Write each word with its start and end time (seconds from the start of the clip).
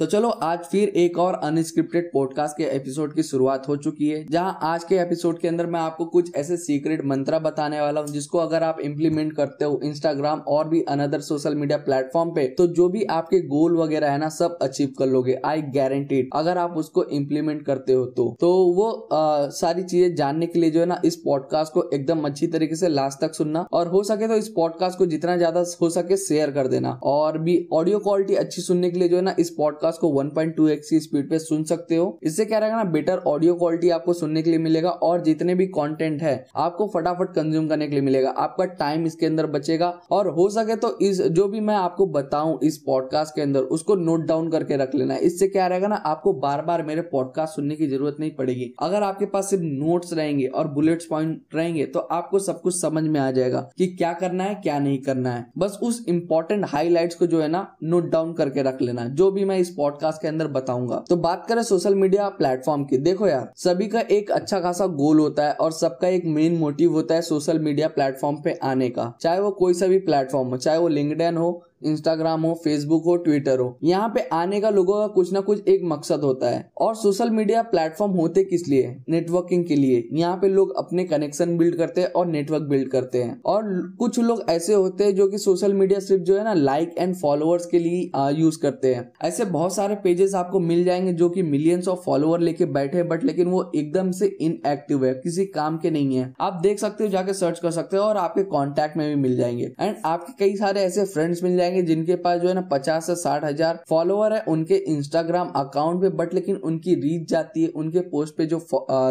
तो 0.00 0.06
चलो 0.06 0.28
आज 0.42 0.58
फिर 0.64 0.88
एक 0.88 1.18
और 1.18 1.34
अनस्क्रिप्टेड 1.44 2.08
पॉडकास्ट 2.12 2.56
के 2.56 2.64
एपिसोड 2.66 3.14
की 3.14 3.22
शुरुआत 3.22 3.66
हो 3.68 3.74
चुकी 3.76 4.08
है 4.08 4.24
जहाँ 4.30 4.58
आज 4.62 4.84
के 4.84 4.96
एपिसोड 4.96 5.38
के 5.38 5.48
अंदर 5.48 5.66
मैं 5.66 5.80
आपको 5.80 6.04
कुछ 6.04 6.30
ऐसे 6.36 6.56
सीक्रेट 6.56 7.04
मंत्रा 7.04 7.38
बताने 7.38 7.80
वाला 7.80 8.00
हूँ 8.00 8.08
जिसको 8.08 8.38
अगर 8.38 8.62
आप 8.62 8.78
इम्प्लीमेंट 8.80 9.34
करते 9.36 9.64
हो 9.64 9.78
इंस्टाग्राम 9.84 10.38
और 10.48 10.68
भी 10.68 10.80
अनदर 10.88 11.20
सोशल 11.20 11.54
मीडिया 11.54 11.78
प्लेटफॉर्म 11.78 12.30
पे 12.30 12.46
तो 12.58 12.66
जो 12.70 12.88
भी 12.88 13.02
आपके 13.10 13.40
गोल 13.48 13.76
वगैरह 13.76 14.10
है 14.10 14.18
ना 14.18 14.28
सब 14.28 14.56
अचीव 14.62 14.94
कर 14.98 15.06
लोगे 15.06 15.36
आई 15.44 15.62
गारंटीड 15.74 16.30
अगर 16.34 16.58
आप 16.58 16.76
उसको 16.76 17.04
इम्प्लीमेंट 17.12 17.64
करते 17.66 17.92
हो 17.92 18.06
तो। 18.06 18.28
तो 18.40 18.50
वो 18.72 18.90
आ, 18.90 19.48
सारी 19.50 19.82
चीज़ें 19.82 20.14
जानने 20.14 20.46
के 20.46 20.58
लिए 20.58 20.70
जो 20.70 20.80
है 20.80 20.86
ना 20.86 21.00
इस 21.04 21.16
पॉडकास्ट 21.16 21.72
को 21.72 21.88
एकदम 21.94 22.24
अच्छी 22.24 22.46
तरीके 22.46 22.76
से 22.76 22.88
लास्ट 22.88 23.20
तक 23.20 23.34
सुनना 23.34 23.66
और 23.72 23.88
हो 23.88 24.02
सके 24.04 24.28
तो 24.28 24.36
इस 24.36 24.48
पॉडकास्ट 24.56 24.98
को 24.98 25.06
जितना 25.06 25.36
ज़्यादा 25.36 25.64
हो 25.82 25.90
सके 25.90 26.16
शेयर 26.24 26.50
कर 26.50 26.68
देना 26.68 26.98
और 27.12 27.38
भी 27.40 27.60
ऑडियो 27.72 27.98
क्वालिटी 27.98 28.34
अच्छी 28.38 28.62
सुनने 28.62 28.90
के 28.90 28.98
लिए 28.98 29.08
जो 29.08 29.16
है 29.16 29.22
ना 29.22 29.36
इस 29.38 29.54
पॉडकास्ट 29.58 29.88
पॉडकास्ट 29.90 30.00
को 30.00 30.08
1.2x 30.14 30.88
की 30.90 31.00
स्पीड 31.00 31.28
पे 31.30 31.38
सुन 31.38 31.64
सकते 31.64 31.96
हो। 31.96 32.18
इससे 32.22 32.44
क्या 32.44 32.58
रहेगा 32.58 32.76
ना 32.76 32.84
बेटर 32.90 33.18
ऑडियो 33.26 33.54
क्वालिटी 33.54 33.90
आपको 33.90 34.12
सुनने 34.12 34.42
के 34.42 34.50
लिए 34.50 34.58
मिलेगा 34.58 34.90
और 34.90 35.20
जितने 35.20 35.54
भी 35.54 35.66
कंटेंट 35.68 36.22
है, 36.22 36.34
आपको 36.56 36.86
फटाफट 36.94 37.34
कंज्यूम 37.34 37.68
करने 37.68 37.86
के 37.86 37.92
लिए 37.92 38.02
मिलेगा। 38.02 38.30
आपका 38.38 38.64
टाइम 38.80 39.06
इसके 39.06 39.26
अंदर 39.26 39.46
बचेगा 39.48 39.88
और 40.10 40.28
हो 40.28 40.48
सके 40.50 40.76
तो 40.76 40.96
इस, 41.02 41.20
जो 41.20 41.48
भी 41.48 41.60
मैं 41.60 41.74
आपको 41.74 42.06
बताऊँ 42.08 42.58
इस 42.62 42.78
पॉडकास्ट 42.86 43.34
के 43.34 43.42
अंदर, 43.42 43.60
उसको 43.60 43.94
नोट 43.96 44.26
डाउन 44.26 44.50
करके 44.50 44.76
रख 44.76 44.94
लेना। 44.94 45.16
इससे 45.20 45.48
क्या 45.48 45.66
रहेगा 45.66 45.88
ना, 45.88 45.96
आपको 45.96 46.32
बार 46.34 46.62
बार 46.62 46.82
मेरे 46.82 47.02
पॉडकास्ट 47.02 47.56
सुनने 47.56 47.76
की 47.76 47.86
ज़रूरत 47.86 48.16
नहीं 48.20 48.30
पड़ेगी। 48.30 48.72
अगर 48.80 49.02
आपके 49.02 49.26
पास 49.26 49.50
सिर्फ़ 49.50 49.64
नोट्स 49.64 50.12
रहेंगे 50.12 50.46
और 50.46 50.68
बुलेट्स 50.70 51.06
पॉइंट 51.06 51.40
रहेंगे 51.54 51.84
तो 51.86 52.00
आपको 52.12 52.38
सब 52.38 52.60
कुछ 52.60 52.80
समझ 52.80 53.02
में 53.04 53.20
आ 53.20 53.30
जाएगा 53.30 53.60
कि 53.78 53.86
क्या 53.88 54.12
करना 54.12 54.44
है, 54.44 54.54
क्या 54.54 54.78
नहीं 54.78 54.98
करना 54.98 55.30
है। 55.30 55.46
बस 55.58 55.78
उस 55.82 56.04
इंपॉर्टेंट 56.08 56.64
हाईलाइट्स 56.68 57.14
को 57.14 57.26
जो 57.26 57.40
है 57.40 57.48
ना 57.48 57.66
नोट 57.82 58.10
डाउन 58.10 58.32
करके 58.32 58.62
रख 58.62 58.82
लेना। 58.82 59.06
जो 59.10 59.30
भी 59.30 59.44
मैं 59.44 59.58
इस 59.58 59.74
पॉडकास्ट 59.80 60.22
के 60.22 60.28
अंदर 60.28 60.46
बताऊँगा। 60.48 61.02
तो 61.08 61.16
बात 61.16 61.46
करें 61.48 61.62
सोशल 61.62 61.94
मीडिया 61.94 62.28
प्लेटफॉर्म 62.28 62.84
की। 62.84 62.98
देखो 62.98 63.26
यार, 63.26 63.50
सभी 63.56 63.88
का 63.88 64.00
एक 64.00 64.30
अच्छा 64.30 64.60
खासा 64.60 64.86
गोल 64.86 65.20
होता 65.20 65.46
है 65.46 65.52
और 65.52 65.72
सबका 65.72 66.08
एक 66.08 66.24
मेन 66.26 66.56
मोटिव 66.56 66.92
होता 66.92 67.14
है 67.14 67.22
सोशल 67.22 67.58
मीडिया 67.58 67.88
प्लेटफॉर्म 67.88 68.36
पे 68.36 68.58
आने 68.62 68.88
का। 68.88 69.12
चाहे 69.20 69.40
वो 69.40 69.50
कोई 69.50 69.74
सा 69.74 69.86
भी 69.86 69.98
प्लेटफॉर्म 69.98 70.48
हो, 70.48 70.56
चाहे 70.56 70.78
वो 70.78 70.88
लिंकड 70.88 71.38
हो 71.38 71.50
इंस्टाग्राम 71.82 72.42
हो 72.42 72.52
फेसबुक 72.64 73.04
हो 73.04 73.16
ट्विटर 73.16 73.58
हो, 73.58 73.78
यहाँ 73.84 74.08
पे 74.08 74.20
आने 74.32 74.60
का 74.60 74.70
लोगों 74.70 74.94
का 74.94 75.06
कुछ 75.06 75.32
ना 75.32 75.40
कुछ 75.40 75.68
एक 75.68 75.80
मकसद 75.84 76.20
होता 76.20 76.48
है। 76.48 76.70
और 76.78 76.94
सोशल 76.94 77.30
मीडिया 77.30 77.62
प्लेटफॉर्म 77.62 78.12
होते 78.12 78.44
किस 78.44 78.66
लिए? 78.68 78.96
नेटवर्किंग 79.08 79.64
के 79.64 79.76
लिए। 79.76 80.08
यहाँ 80.12 80.36
पे 80.36 80.48
लोग 80.48 80.74
अपने 80.78 81.04
कनेक्शन 81.04 81.56
बिल्ड 81.58 81.76
करते 81.76 82.00
हैं 82.00 82.08
और 82.08 82.26
नेटवर्क 82.26 82.62
बिल्ड 82.62 82.88
करते 82.88 83.22
हैं। 83.22 83.40
और 83.46 83.62
कुछ 83.98 84.18
लोग 84.18 84.44
ऐसे 84.50 84.74
होते 84.74 85.04
हैं 85.04 85.14
जो 85.14 85.26
कि 85.28 85.38
सोशल 85.38 85.74
मीडिया 85.74 86.00
सिर्फ़ 86.00 86.22
जो 86.22 86.36
है 86.38 86.44
ना 86.44 86.54
लाइक 86.54 86.94
एंड 86.98 87.14
फॉलोअर्स 87.16 87.66
के 87.66 87.78
लिए 87.78 88.10
यूज़ 88.32 88.58
करते 88.58 88.94
हैं। 88.94 89.10
ऐसे 89.24 89.44
बहुत 89.46 89.74
सारे 89.74 89.94
पेजेस 89.94 90.34
आपको 90.34 90.60
मिल 90.60 90.84
जाएँगे 90.84 91.12
जो 91.12 91.28
कि 91.30 91.42
मिलियंस 91.42 91.88
ऑफ़ 91.88 92.00
फॉलोअर 92.00 92.40
लेके 92.40 92.64
बैठे 92.68 93.02
बट 93.02 93.24
लेकिन 93.24 93.48
वो 93.48 93.70
एकदम 93.76 94.10
से 94.10 94.26
इनएक्टिव 94.40 95.04
है, 95.04 95.12
किसी 95.14 95.44
काम 95.46 95.76
के 95.78 95.90
नहीं 95.90 96.16
है। 96.16 96.32
आप 96.40 96.60
देख 96.62 96.78
सकते 96.78 97.04
हो, 97.04 97.10
जाके 97.10 97.32
सर्च 97.34 97.58
कर 97.58 97.70
सकते 97.70 97.96
हो 97.96 98.02
और 98.02 98.16
आपके 98.16 98.42
कॉन्टेक्ट 98.46 98.96
में 98.96 99.08
भी 99.08 99.20
मिल 99.22 99.36
जाएँगे। 99.36 99.72
एंड 99.80 99.96
आपके 100.04 100.32
कई 100.38 100.56
सारे 100.56 100.80
ऐसे 100.80 101.04
फ्रेंड्स 101.04 101.42
मिल 101.42 101.56
जाएँगे 101.56 101.69
जाएँगे, 101.70 101.82
जिनके 101.84 102.16
पास 102.16 102.40
जो 102.40 102.48
है 102.48 102.54
ना 102.54 102.60
पचास 102.70 103.06
से 103.06 103.14
साठ 103.16 103.44
हज़ार 103.44 103.82
फॉलोअर 103.88 104.32
है, 104.32 104.42
उनके 104.48 104.74
इंस्टाग्राम 104.88 105.48
अकाउंट 105.56 106.00
पे 106.02 106.08
बट 106.16 106.34
लेकिन 106.34 106.56
उनकी 106.56 106.94
रीच 106.96 107.28
जाती 107.30 107.62
है, 107.62 107.68
उनके 107.70 108.00
पोस्ट 108.10 108.36
पे 108.36 108.46
जो 108.46 108.60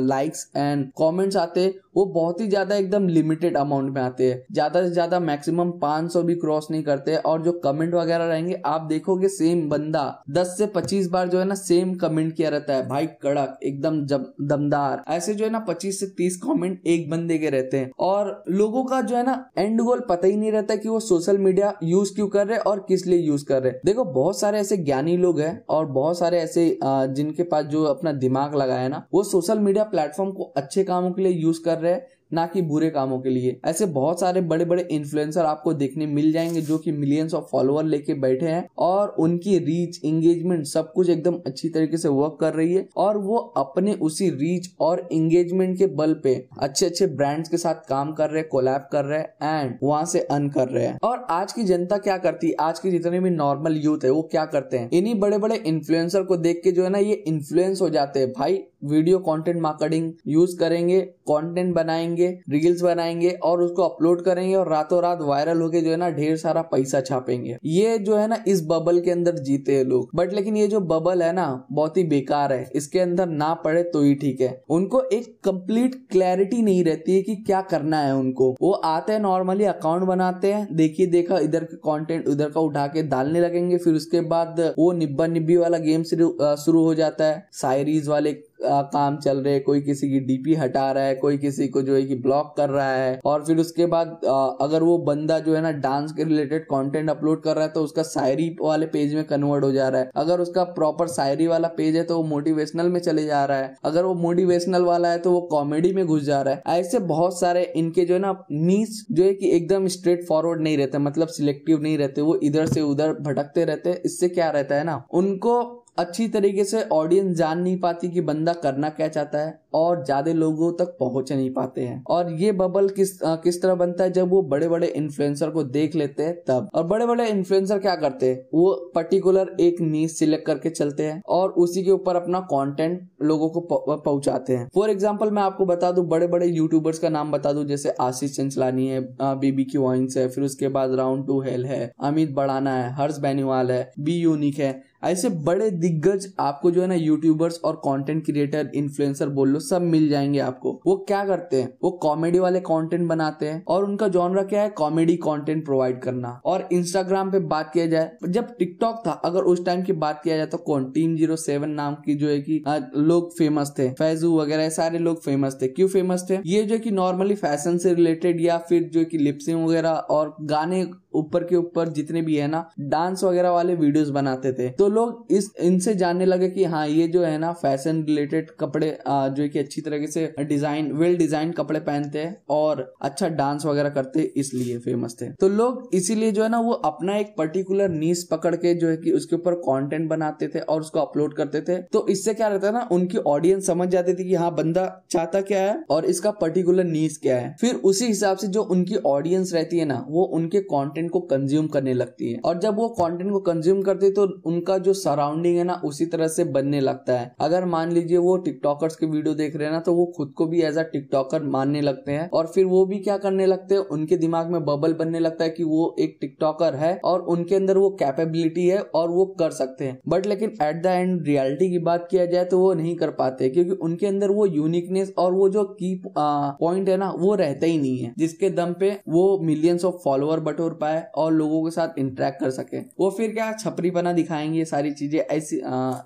लाइक्स 0.01 0.49
एंड 0.57 0.85
कमेंट्स 0.99 1.37
आते 1.37 1.61
हैं, 1.61 1.73
वो 1.95 2.05
बहुत 2.07 2.41
ही 2.41 2.47
ज़्यादा 2.47 2.75
एकदम 2.75 3.07
लिमिटेड 3.07 3.57
अमाउंट 3.57 3.93
में 3.93 4.01
आते 4.01 4.29
हैं। 4.31 4.41
ज़्यादा 4.53 4.81
से 4.81 4.89
ज़्यादा 4.91 5.19
मैक्सिमम 5.19 5.71
500 5.79 6.21
भी 6.23 6.35
क्रॉस 6.35 6.67
नहीं 6.71 6.83
करते 6.83 7.15
और 7.17 7.41
जो 7.43 7.51
कमेंट 7.63 7.93
वगैरह 7.93 8.25
रहेंगे, 8.25 8.61
आप 8.65 8.81
देखोगे 8.81 9.27
सेम 9.29 9.67
बंदा 9.69 10.03
10 10.31 10.55
से 10.57 10.67
25 10.75 11.07
बार 11.07 11.27
जो 11.29 11.39
है 11.39 11.45
ना 11.45 11.55
सेम 11.55 11.93
कमेंट 11.95 12.33
किया 12.35 12.49
रहता 12.49 12.73
है। 12.73 12.87
भाई 12.87 13.07
कड़क, 13.23 13.57
एकदम 13.63 13.99
दमदार। 14.47 15.03
ऐसे 15.09 15.33
जो 15.33 15.45
है 15.45 15.51
ना 15.51 15.63
25 15.69 15.99
से 15.99 16.07
30 16.17 16.35
कमेंट 16.37 16.87
एक 16.87 17.09
बंदे 17.09 17.37
के 17.37 17.49
रहते 17.49 17.77
हैं। 17.77 17.91
और 17.99 18.43
लोगों 18.49 18.83
का 18.83 19.01
जो 19.01 19.15
है 19.15 19.23
ना 19.25 19.33
एंड 19.57 19.81
गोल 19.81 20.05
पता 20.09 20.27
ही 20.27 20.35
नहीं 20.35 20.51
रहता 20.51 20.75
कि 20.75 20.89
वो 20.89 20.99
सोशल 21.01 21.37
मीडिया 21.39 21.73
यूज़ 21.83 22.13
क्यों 22.15 22.27
कर 22.27 22.47
रहे 22.49 22.57
हैं 22.57 22.63
और 22.63 22.79
किस 22.87 23.05
लिए 23.07 23.19
यूज़ 23.19 23.45
कर 23.45 23.61
रहे 23.63 23.71
हैं। 23.71 23.79
देखो, 23.85 24.05
बहुत 24.05 24.39
सारे 24.39 24.59
ऐसे 24.59 24.77
ज्ञानी 24.77 25.17
लोग 25.17 25.39
हैं 25.39 25.63
और 25.69 25.85
बहुत 25.87 26.19
सारे 26.19 26.39
ऐसे 26.39 26.79
जिनके 26.83 27.43
पास 27.43 27.65
जो 27.65 27.83
अपना 27.85 28.11
दिमाग 28.11 28.55
लगाया 28.55 28.87
ना, 28.87 29.05
वो 29.13 29.23
सोशल 29.23 29.59
मीडिया 29.59 29.83
प्लेटफॉर्म 29.85 30.31
को 30.31 30.43
अच्छे 30.57 30.83
कामों 30.83 31.11
के 31.11 31.21
लिए 31.21 31.31
यूज़ 31.33 31.63
कर 31.65 31.77
रहे 31.77 31.93
हैं। 31.93 32.07
ना 32.33 32.45
कि 32.45 32.61
बुरे 32.61 32.89
कामों 32.89 33.19
के 33.19 33.29
लिए। 33.29 33.59
ऐसे 33.65 33.85
बहुत 33.85 34.19
सारे 34.19 34.41
बड़े 34.41 34.65
बड़े 34.65 34.87
इन्फ्लुएंसर 34.91 35.45
आपको 35.45 35.73
देखने 35.73 36.05
मिल 36.05 36.31
जाएँगे 36.31 36.61
जो 36.61 36.77
कि 36.77 36.91
मिलियंस 36.91 37.33
ऑफ़ 37.33 37.45
फॉलोअर 37.51 37.85
लेके 37.85 38.13
बैठे 38.13 38.45
हैं 38.45 38.67
और 38.77 39.09
उनकी 39.09 39.57
रीच 39.59 40.01
एंगेजमेंट 40.05 40.65
सब 40.65 40.93
कुछ 40.93 41.09
एकदम 41.09 41.35
अच्छी 41.45 41.69
तरीके 41.69 41.97
से 41.97 42.09
वर्क 42.09 42.37
कर 42.41 42.53
रही 42.53 42.73
है 42.73 42.89
और 42.97 43.17
वो 43.17 43.37
अपने 43.37 43.93
उसी 43.93 44.29
रीच 44.29 44.69
और 44.79 45.09
एंगेजमेंट 45.13 45.77
के 45.77 45.87
बल 45.87 46.13
पे 46.13 46.45
अच्छे 46.59 46.85
अच्छे 46.85 47.07
ब्रांड्स 47.07 47.49
के 47.49 47.57
साथ 47.57 47.87
काम 47.89 48.13
कर 48.13 48.29
रहे 48.29 48.39
हैं 48.39 48.49
कोलैब 48.49 48.81
कर 48.91 49.05
रहे 49.05 49.19
हैं 49.19 49.61
एंड 49.61 49.75
वहाँ 49.83 50.05
से 50.05 50.19
अर्न 50.19 50.49
कर 50.49 50.67
रहे 50.67 50.85
हैं। 50.85 50.99
और 51.03 51.25
आज 51.29 51.53
की 51.53 51.63
जनता 51.63 51.97
क्या 51.97 52.17
करती 52.17 52.47
है? 52.47 52.53
आज 52.59 52.79
के 52.79 52.91
जितने 52.91 53.19
भी 53.19 53.29
नॉर्मल 53.29 53.77
यूथ 53.77 53.99
है, 54.03 54.09
वो 54.09 54.21
क्या 54.21 54.45
करते 54.45 54.77
हैं? 54.77 54.89
इन्हीं 54.93 55.19
बड़े 55.19 55.37
बड़े 55.37 55.55
इन्फ्लुएंसर 55.55 56.23
को 56.23 56.37
देख 56.37 56.61
के 56.63 56.71
जो 56.71 56.83
है 56.83 56.89
ना, 56.89 56.97
ये 56.97 57.13
इन्फ्लुएंस 57.13 57.81
हो 57.81 57.89
जाते 57.89 58.19
हैं। 58.19 58.31
भाई 58.31 58.63
वीडियो 58.83 59.19
कंटेंट 59.19 59.61
मार्केटिंग 59.61 60.13
यूज़ 60.27 60.57
करेंगे 60.59 61.01
कंटेंट 61.01 61.75
बनाएँगे 61.75 62.18
रील्स 62.49 62.81
बनाएँगे 62.81 63.29
और 63.43 63.61
उसको 63.61 63.83
अपलोड 63.83 64.21
करेंगे 64.21 64.55
और 64.55 64.69
रातों 64.69 65.01
रात 65.01 65.19
वायरल 65.21 65.61
होके 65.61 65.81
जो 65.81 65.89
है 65.89 65.97
ना 65.97 66.09
ढेर 66.09 66.35
सारा 66.37 66.61
पैसा 66.61 67.01
छापेंगे। 67.01 67.57
ये 67.65 67.97
जो 67.97 68.17
है 68.17 68.27
ना 68.27 68.43
इस 68.47 68.63
बबल 68.65 68.99
के 68.99 69.11
अंदर 69.11 69.37
जीते 69.39 69.75
हैं 69.75 69.83
लोग। 69.83 70.09
बट 70.15 70.33
लेकिन 70.33 70.57
ये 70.57 70.67
जो 70.67 70.79
बबल 70.79 71.21
है 71.21 71.31
ना, 71.33 71.65
बहुत 71.71 71.97
ही 71.97 72.03
बेकार 72.03 72.53
है। 72.53 72.69
इसके 72.75 72.99
अंदर 72.99 73.27
ना 73.27 73.53
पड़े 73.53 73.83
तो 73.83 74.01
ही 74.01 74.13
ठीक 74.15 74.41
है। 74.41 74.61
उनको 74.69 75.01
एक 75.03 75.25
कंप्लीट 75.43 75.95
क्लैरिटी 76.11 76.61
नहीं 76.61 76.83
रहती 76.83 77.15
है 77.15 77.21
कि 77.21 77.35
क्या 77.35 77.61
करना 77.61 78.01
है 78.01 78.15
उनको। 78.15 78.55
वो 78.61 78.71
आते 78.71 79.13
हैं 79.13 79.19
नॉर्मली 79.19 79.63
अकाउंट 79.63 80.03
बनाते 80.03 80.53
हैं, 80.53 80.67
देखिए, 80.71 81.05
देखा, 81.05 81.37
इधर 81.39 81.63
के 81.63 81.77
कंटेंट 81.77 82.27
उधर 82.27 82.49
का 82.49 82.61
उठा 82.61 82.85
के 82.87 83.03
डालने 83.03 83.39
लगेंगे। 83.39 83.77
फिर 83.77 83.93
उसके 83.93 84.21
बाद 84.21 84.59
वो 84.79 84.91
निब्बा 84.91 85.27
निब्बी 85.27 85.57
वाला 85.57 85.77
गेम 85.77 86.03
शुरू 86.03 86.83
हो 86.83 86.93
जाता 86.95 87.25
है। 87.25 87.47
सायरीज 87.51 88.07
वाले 88.07 88.31
काम 88.61 89.17
चल 89.17 89.37
रहे 89.37 89.53
हैं, 89.53 89.63
कोई 89.63 89.81
किसी 89.81 90.09
की 90.09 90.19
डीपी 90.21 90.55
हटा 90.55 90.91
रहा 90.91 91.03
है, 91.03 91.15
कोई 91.15 91.37
किसी 91.37 91.67
को 91.67 91.81
जो 91.81 91.95
है 91.95 92.01
कि 92.03 92.15
ब्लॉक 92.17 92.53
कर 92.57 92.69
रहा 92.69 92.91
है, 92.91 93.19
और 93.25 93.43
फिर 93.45 93.57
उसके 93.57 93.85
बाद 93.87 94.19
अगर 94.61 94.83
वो 94.83 94.97
बंदा 95.05 95.39
जो 95.39 95.55
है 95.55 95.61
ना 95.61 95.71
डांस 95.79 96.11
के 96.11 96.23
रिलेटेड 96.23 96.63
कंटेंट 96.65 97.09
अपलोड 97.09 97.41
कर 97.43 97.55
रहा 97.55 97.65
है 97.65 97.71
तो 97.71 97.83
उसका 97.83 98.03
शायरी 98.05 98.49
वाले 98.61 98.85
पेज 98.87 99.15
में 99.15 99.23
कन्वर्ट 99.25 99.63
हो 99.63 99.71
जा 99.71 99.87
रहा 99.89 100.01
है। 100.01 100.09
अगर 100.15 100.39
उसका 100.39 100.63
प्रॉपर 100.71 101.07
शायरी 101.09 101.47
वाला 101.47 101.67
पेज 101.77 101.95
है 101.95 102.03
तो 102.03 102.17
वो 102.17 102.23
मोटिवेशनल 102.25 102.89
में 102.89 102.99
चले 102.99 103.25
जा 103.25 103.43
रहा 103.45 103.57
है। 103.57 103.73
अगर 103.85 104.05
वो 104.05 104.13
मोटिवेशनल 104.15 104.83
वाला 104.83 105.11
है 105.11 105.19
तो 105.19 105.31
वो 105.31 105.41
कॉमेडी 105.51 105.93
में 105.93 106.05
घुस 106.05 106.23
जा 106.23 106.41
रहा 106.41 106.53
है। 106.53 106.79
ऐसे 106.79 106.99
बहुत 107.07 107.39
सारे 107.39 107.63
इनके 107.75 108.05
जो 108.05 108.13
है 108.13 108.19
ना 108.19 108.33
नीच 108.51 109.05
जो 109.11 109.23
है 109.23 109.33
कि 109.33 109.51
एकदम 109.51 109.87
स्ट्रेट 109.89 110.25
फॉरवर्ड 110.27 110.61
नहीं 110.61 110.77
रहते 110.77 110.97
मतलब 110.99 111.27
सिलेक्टिव 111.29 111.81
नहीं 111.81 111.97
रहते, 111.97 112.21
वो 112.21 112.35
इधर 112.43 112.65
से 112.67 112.81
उधर 112.81 113.13
भटकते 113.21 113.65
रहते 113.65 114.01
इससे 114.05 114.29
क्या 114.29 114.49
रहता 114.51 114.75
है 114.75 114.83
ना, 114.83 115.03
उनको 115.13 115.78
अच्छी 115.99 116.27
तरीके 116.27 116.63
से 116.63 116.81
ऑडियंस 116.91 117.37
जान 117.37 117.59
नहीं 117.59 117.79
पाती 117.79 118.09
कि 118.09 118.21
बंदा 118.21 118.53
करना 118.53 118.89
क्या 118.89 119.07
चाहता 119.07 119.39
है। 119.39 119.59
और 119.73 120.03
ज़्यादा 120.05 120.31
लोगों 120.33 120.71
तक 120.75 120.95
पहुँच 120.99 121.31
नहीं 121.31 121.49
पाते 121.53 121.81
हैं। 121.81 122.03
और 122.07 122.31
ये 122.33 122.51
बबल 122.53 122.89
किस 122.89 123.21
आ, 123.23 123.35
किस 123.37 123.61
तरह 123.61 123.75
बनता 123.75 124.03
है? 124.03 124.11
जब 124.11 124.29
वो 124.29 124.41
बड़े 124.43 124.67
बड़े 124.69 124.87
इन्फ्लुएंसर 124.89 125.49
को 125.49 125.63
देख 125.65 125.95
लेते 125.95 126.23
हैं 126.23 126.35
तब। 126.47 126.69
और 126.73 126.83
बड़े 126.85 127.05
बड़े 127.05 127.27
इन्फ्लुएंसर 127.29 127.79
क्या 127.79 127.95
करते 127.97 128.29
हैं? 128.29 128.39
वो 128.53 128.91
पर्टिकुलर 128.95 129.55
एक 129.61 129.81
नीच 129.81 130.11
सिलेक्ट 130.11 130.45
करके 130.45 130.69
चलते 130.71 131.03
हैं 131.03 131.21
और 131.29 131.49
उसी 131.59 131.83
के 131.83 131.91
ऊपर 131.91 132.15
अपना 132.15 132.39
कंटेंट 132.49 133.07
लोगों 133.23 133.49
को 133.49 133.61
पहुंचाते 133.97 134.55
हैं। 134.55 134.67
फॉर 134.75 134.89
एग्ज़ाम्पल 134.89 135.31
मैं 135.31 135.41
आपको 135.43 135.65
बता 135.65 135.91
दू 135.91 136.03
बड़े 136.05 136.27
बड़े 136.27 136.47
यूट्यूबर्स 136.47 136.99
का 136.99 137.09
नाम 137.09 137.31
बता 137.31 137.53
दू 137.53 137.63
जैसे 137.65 137.95
आशीष 138.01 138.35
चंचलानी 138.35 138.87
है 138.87 139.01
बीबी 139.21 139.63
की 139.65 139.77
वाइंस 139.77 140.17
है 140.17 140.27
फिर 140.29 140.43
उसके 140.43 140.67
बाद 140.69 140.93
राउंड 140.95 141.25
टू 141.27 141.39
हेल 141.41 141.65
है 141.65 141.91
अमित 142.01 142.33
बड़ाना 142.33 142.75
है 142.75 142.93
हर्ष 142.95 143.17
बैनीवाल 143.19 143.71
है 143.71 143.89
बी 143.99 144.13
यूनिक 144.13 144.59
है। 144.59 144.77
ऐसे 145.03 145.29
बड़े 145.41 145.69
दिग्गज 145.71 146.27
आपको 146.39 146.69
जो 146.71 146.81
है 146.81 146.87
ना 146.87 146.95
यूट्यूबर्स 146.95 147.59
और 147.65 147.75
कंटेंट 147.85 148.25
क्रिएटर 148.25 148.71
इन्फ्लुएंसर 148.75 149.29
बोल 149.29 149.49
लो 149.49 149.58
सब 149.59 149.81
मिल 149.81 150.09
जाएँगे 150.09 150.39
आपको। 150.39 150.81
वो 150.87 150.95
क्या 151.07 151.25
करते 151.25 151.61
हैं? 151.61 151.77
वो 151.83 151.91
कॉमेडी 151.91 152.39
वाले 152.39 152.59
कंटेंट 152.59 153.07
बनाते 153.07 153.45
हैं। 153.45 153.63
और 153.67 153.83
उनका 153.83 154.07
जॉनरा 154.07 154.43
क्या 154.43 154.61
है? 154.61 154.69
कॉमेडी 154.69 155.15
कंटेंट 155.15 155.65
प्रोवाइड 155.65 156.01
करना। 156.01 156.41
और 156.45 156.69
इंस्टाग्राम 156.73 157.31
पे 157.31 157.39
बात 157.39 157.71
किया 157.73 157.85
जाए, 157.85 158.11
जब 158.29 158.47
टिकटॉक 158.59 159.03
था, 159.07 159.11
अगर 159.11 159.39
उस 159.39 159.65
टाइम 159.65 159.83
की 159.83 159.93
बात 159.93 160.21
किया 160.23 160.37
जाए 160.37 160.45
तो 160.45 160.57
कौन? 160.57 160.91
टीम 160.91 161.17
ज़ीरो 161.17 161.35
सेवन 161.35 161.69
नाम 161.69 161.93
की 161.95 162.15
जो 162.15 162.27
है 162.27 162.39
की 162.39 162.63
लोग 162.95 163.37
फ़ेमस 163.37 163.73
थे। 163.79 163.89
फैजू 163.89 164.37
वगैरह 164.39 164.69
सारे 164.69 164.99
लोग 164.99 165.23
फ़ेमस 165.23 165.57
थे। 165.61 165.67
क्यों 165.67 165.87
फ़ेमस 165.87 166.27
थे? 166.29 166.37
ये 166.45 166.63
जो 166.63 166.79
की 166.79 166.91
नॉर्मली 166.91 167.35
फ़ैशन 167.35 167.77
से 167.77 167.93
रिलेटेड 167.93 168.41
या 168.41 168.57
फिर 168.57 168.83
जो 168.83 169.05
की 169.05 169.17
लिप्सिंग 169.17 169.65
वगैरह 169.65 169.89
और 169.89 170.35
गाने 170.41 170.83
ऊपर 171.13 171.43
के 171.43 171.55
ऊपर 171.55 171.89
जितने 171.89 172.21
भी 172.21 172.35
है 172.35 172.47
ना 172.47 172.63
डांस 172.81 173.23
वगैरह 173.23 173.49
वाले 173.51 173.75
वीडियोस 173.75 174.09
बनाते 174.11 174.51
थे। 174.53 174.69
तो 174.71 174.87
लोग 174.89 175.27
इस, 175.31 175.51
इनसे 175.59 175.93
जानने 175.95 176.25
लगे 176.25 176.49
कि 176.49 176.63
हाँ 176.65 176.87
ये 176.87 177.07
जो 177.07 177.23
है 177.23 177.37
ना 177.37 177.51
फ़ैशन 177.53 178.03
रिलेटेड 178.03 178.51
कपड़े 178.59 178.89
जो 179.07 179.47
कि 179.49 179.59
अच्छी 179.59 179.81
तरीके 179.81 180.07
से 180.07 180.33
डिज़ाइन 180.39 180.91
वेल 180.93 181.17
डिज़ाइन 181.17 181.51
कपड़े 181.51 181.79
पहनते 181.81 182.19
हैं 182.19 182.35
और 182.51 182.81
अच्छा 183.01 183.27
डांस 183.29 183.65
वगैरह 183.65 183.89
करते 183.89 184.21
इसलिए 184.37 184.77
फ़ेमस 184.79 185.15
थे। 185.21 185.29
तो 185.31 185.47
लोग 185.49 185.89
इसीलिए 185.93 186.31
जो 186.31 186.43
है 186.43 186.49
ना, 186.49 186.59
वो 186.59 186.71
अपना 186.71 187.15
एक 187.17 187.33
पर्टिकुलर 187.37 187.89
नीस 187.89 188.23
पकड़ 188.31 188.55
के 188.55 188.73
जो 188.75 188.87
है 188.89 188.97
कि 188.97 189.11
उसके 189.11 189.35
ऊपर 189.35 189.53
कंटेंट 189.61 190.09
बनाते 190.09 190.47
थे 190.47 190.59
और 190.61 190.81
उसको 190.81 190.99
अपलोड 190.99 191.33
करते 191.35 191.61
थे। 191.61 191.77
तो 191.83 192.05
इससे 192.09 192.33
क्या 192.33 192.47
रहता 192.47 192.67
है 192.67 192.73
ना, 192.73 192.87
उनकी 192.91 193.17
ऑडियंस 193.27 193.67
समझ 193.67 193.87
जाती 193.89 194.13
थी 194.13 194.23
कि 194.23 194.35
हाँ 194.35 194.53
बंदा 194.55 194.85
चाहता 195.11 195.41
क्या 195.43 195.61
है 195.61 195.83
और 195.91 196.05
इसका 196.05 196.31
पर्टिकुलर 196.41 196.83
नीस 196.85 197.17
क्या 197.17 197.37
है। 197.37 197.55
फिर 197.61 197.75
उसी 197.85 198.05
हिसाब 198.05 198.37
से 198.37 198.47
जो 198.49 198.63
उनकी 198.65 198.95
ऑडियंस 199.07 199.53
रहती 199.53 199.77
है 199.77 199.85
ना, 199.85 200.05
वो 200.09 200.23
उनके 200.33 200.61
कंटेंट 200.99 201.11
को 201.11 201.19
कंज्यूम 201.27 201.67
करने 201.67 201.93
लगती 201.93 202.31
है। 202.31 202.39
और 202.45 202.57
जब 202.59 202.75
वो 202.75 202.87
कंटेंट 202.91 203.31
को 203.31 203.39
कंज्यूम 203.41 203.81
करते 203.81 204.05
है 204.05 204.11
तो 204.11 204.23
उनका 204.45 204.77
जो 204.77 204.93
सराउंडिंग 204.95 205.57
है 205.57 205.63
ना, 205.63 205.73
उसी 205.85 206.05
तरह 206.05 206.27
से 206.27 206.43
बनने 206.45 206.79
लगता 206.81 207.17
है। 207.19 207.31
अगर 207.41 207.65
मान 207.65 207.91
लीजिए 207.91 208.17
वो 208.19 208.35
टिकटॉकर्स 208.39 208.95
के 208.95 209.05
वीडियो 209.05 209.33
देख 209.35 209.55
रहे 209.55 209.65
हैं 209.65 209.73
ना 209.73 209.79
तो 209.79 209.93
वो 209.93 210.05
खुद 210.17 210.33
को 210.37 210.45
भी 210.45 210.61
एज 210.61 210.77
अ 210.77 210.83
टिकटॉकर 210.83 211.43
मानने 211.45 211.81
लगते 211.81 212.11
हैं। 212.11 212.29
और 212.31 212.47
फिर 212.47 212.65
वो 212.65 212.85
भी 212.85 212.97
क्या 212.99 213.17
करने 213.17 213.45
लगते 213.45 213.75
हैं, 213.75 213.81
उनके 213.81 214.17
दिमाग 214.17 214.51
में 214.51 214.63
बबल 214.65 214.93
बनने 214.93 215.19
लगता 215.19 215.43
है 215.43 215.49
कि 215.49 215.63
वो 215.63 215.95
एक 215.99 216.17
टिकटॉकर 216.21 216.75
है, 216.75 216.93
और 217.05 217.21
उनके 217.27 217.55
अंदर 217.55 217.77
वो 217.77 217.89
कैपेबिलिटी 217.99 218.67
है, 218.67 218.79
और 218.79 219.09
वो 219.09 219.25
कर 219.39 219.51
सकते 219.51 219.85
हैं। 219.85 219.99
बट 220.07 220.25
लेकिन 220.25 220.53
एट 220.63 220.81
द 220.83 220.85
एंड 220.87 221.27
रियलिटी 221.27 221.69
की 221.69 221.79
बात 221.81 222.07
किया 222.11 222.25
जाए 222.25 222.45
तो 222.45 222.59
वो 222.59 222.73
नहीं 222.73 222.95
कर 222.95 223.09
पाते, 223.11 223.49
क्योंकि 223.49 223.71
उनके 223.81 224.07
अंदर 224.07 224.31
वो 224.31 224.45
यूनिकनेस 224.47 225.13
और 225.17 225.33
वो 225.33 225.49
जो 225.49 225.63
की 225.73 225.93
पॉइंट 226.07 226.89
है 226.89 226.97
ना, 226.97 227.11
वो 227.11 227.33
रहता 227.35 227.65
ही 227.65 227.77
नहीं 227.77 227.97
है। 227.97 228.13
जिसके 228.17 228.49
दम 228.51 228.73
पे 228.79 228.89
वो 229.09 229.39
मिलियंस 229.43 229.85
ऑफ़ 229.85 229.95
फॉलोअर 230.03 230.39
बटोर 230.41 230.73
पाए 230.73 230.88
और 231.15 231.33
लोगों 231.33 231.63
के 231.63 231.71
साथ 231.71 231.99
इंटरेक्ट 231.99 232.39
कर 232.39 232.49
सके। 232.51 232.79
वो 232.99 233.09
फिर 233.09 233.31
क्या, 233.31 233.51
छपरी 233.53 233.91
बना 233.91 234.13
दिखाएँगे 234.13 234.65
सारी 234.65 234.91
चीज़ें, 234.91 235.19
ऐसी 235.19 235.57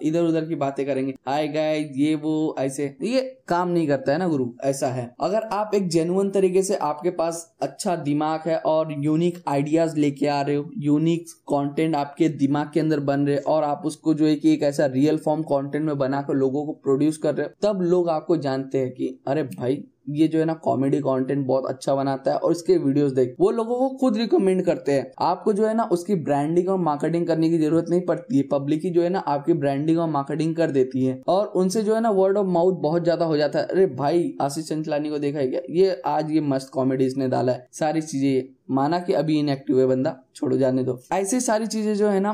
इधर 0.08 0.22
उधर 0.22 0.46
की 0.46 0.56
बातें 0.56 0.86
करेंगे। 0.86 1.14
आए 1.28 1.48
गए 1.48 1.80
ये 1.96 2.16
वो, 2.16 2.56
ऐसे। 2.60 2.96
ये 3.04 3.22
काम 3.48 3.70
नहीं 3.70 3.88
करता 3.88 4.12
है 4.12 4.18
ना 4.18 4.28
गुरु, 4.28 4.46
ऐसा 4.64 4.88
है। 4.88 5.10
अगर 5.22 5.44
आप 5.44 5.72
एक 5.76 5.88
जेनुअन 5.88 6.30
तरीके 6.30 6.62
से 6.64 6.76
आपके 6.76 7.10
पास 7.12 7.56
अच्छा 7.62 7.96
दिमाग 7.96 8.44
है 8.48 8.58
और 8.58 8.96
यूनिक 9.00 9.44
आइडियाज़ 9.48 9.98
लेके 9.98 10.28
आ 10.28 10.42
रहे 10.42 10.56
हो 10.56 10.70
यूनिक 10.78 11.26
कंटेंट 11.50 11.96
आपके 11.96 12.30
दिमाग 12.30 12.72
के 12.74 12.80
अंदर 12.80 13.00
बन 13.00 13.28
रहे 13.28 13.38
और 13.38 13.64
आप 13.64 13.82
उसको 13.86 14.14
जो 14.14 14.26
है 14.26 14.36
कि 14.36 14.54
एक 14.54 14.64
ऐसा 14.64 14.86
रियल 14.86 15.18
फॉर्म 15.18 15.42
कंटेंट 15.44 15.86
में 15.86 15.98
बनाकर 15.98 16.34
लोगों 16.34 16.66
को 16.66 16.74
प्रोड्यूस 16.74 17.18
कर 17.18 17.36
रहे 17.36 17.48
हो, 17.48 17.74
तब 17.74 17.82
लोग 17.82 18.10
आपको 18.10 18.38
जानते 18.38 18.78
हैं 18.78 18.92
कि, 18.92 19.20
अरे 19.28 19.44
भाई 19.44 19.84
ये 20.08 20.28
जो 20.28 20.40
है 20.40 20.46
ना 20.46 20.54
कॉमेडी 20.64 21.00
कंटेंट 21.00 21.46
बहुत 21.48 21.66
अच्छा 21.66 21.96
बनाता 21.96 22.32
है 22.32 22.38
और 22.38 22.52
इसके 22.52 22.78
वीडियोस 22.78 23.12
देख, 23.12 23.36
वो 23.40 23.52
लोगों 23.52 23.76
को 23.80 23.90
खुद 23.98 24.18
रिकमेंड 24.18 24.64
करते 24.66 24.92
हैं। 24.92 25.12
आपको 25.22 25.54
जो 25.54 25.68
है 25.68 25.74
ना 25.74 25.84
उसकी 25.92 26.16
ब्रांडिंग 26.24 26.70
और 26.70 26.78
मार्केटिंग 26.80 27.28
करने 27.28 27.50
की 27.50 27.58
ज़रूरत 27.58 27.86
नहीं 27.90 28.02
पड़ती 28.02 28.38
है। 28.38 28.44
पब्लिक 28.44 28.82
ही 28.84 28.90
जो 28.90 29.02
है 29.02 29.10
ना 29.10 29.20
आपकी 29.20 29.54
ब्रांडिंग 29.54 30.00
और 30.00 30.10
मार्केटिंग 30.10 30.56
कर 30.56 30.72
देती 30.72 31.06
है। 31.06 31.22
और 31.28 31.48
उनसे 31.56 31.82
जो 31.84 31.96
है 31.96 32.02
ना 32.02 32.10
वर्ड 32.12 32.38
ऑफ़ 32.38 32.48
माउथ 32.48 32.82
बहुत 32.82 33.04
ज़्यादा 33.04 33.26
हो 33.26 33.38
जाता 33.38 33.60
है। 33.60 33.66
अरे 33.66 33.86
भाई, 33.86 34.34
आशीष 34.42 34.68
चंचलानी 34.70 35.10
को 35.10 35.20
देखा 35.20 35.40
है 35.40 35.48
क्या? 35.48 35.62
ये 35.70 36.02
आज 36.06 36.32
ये 36.32 36.42
मस्त 36.42 36.70
कॉमेडी 36.74 37.06
इसने 37.06 37.28
डाला 37.28 37.52
है। 37.52 37.68
सारी 37.72 38.02
चीज़ें 38.02 38.54
माना 38.70 39.00
कि 39.00 39.14
अभी 39.14 39.38
इनएक्टिव 39.40 39.80
है 39.80 39.86
बंदा, 39.88 40.16
छोड़ो 40.36 40.58
जाने 40.58 40.84
दो। 40.84 40.98
ऐसी 41.14 41.40
सारी 41.40 41.68
चीज़ें 41.68 41.96
जो 41.96 42.08
है 42.08 42.20
ना 42.20 42.32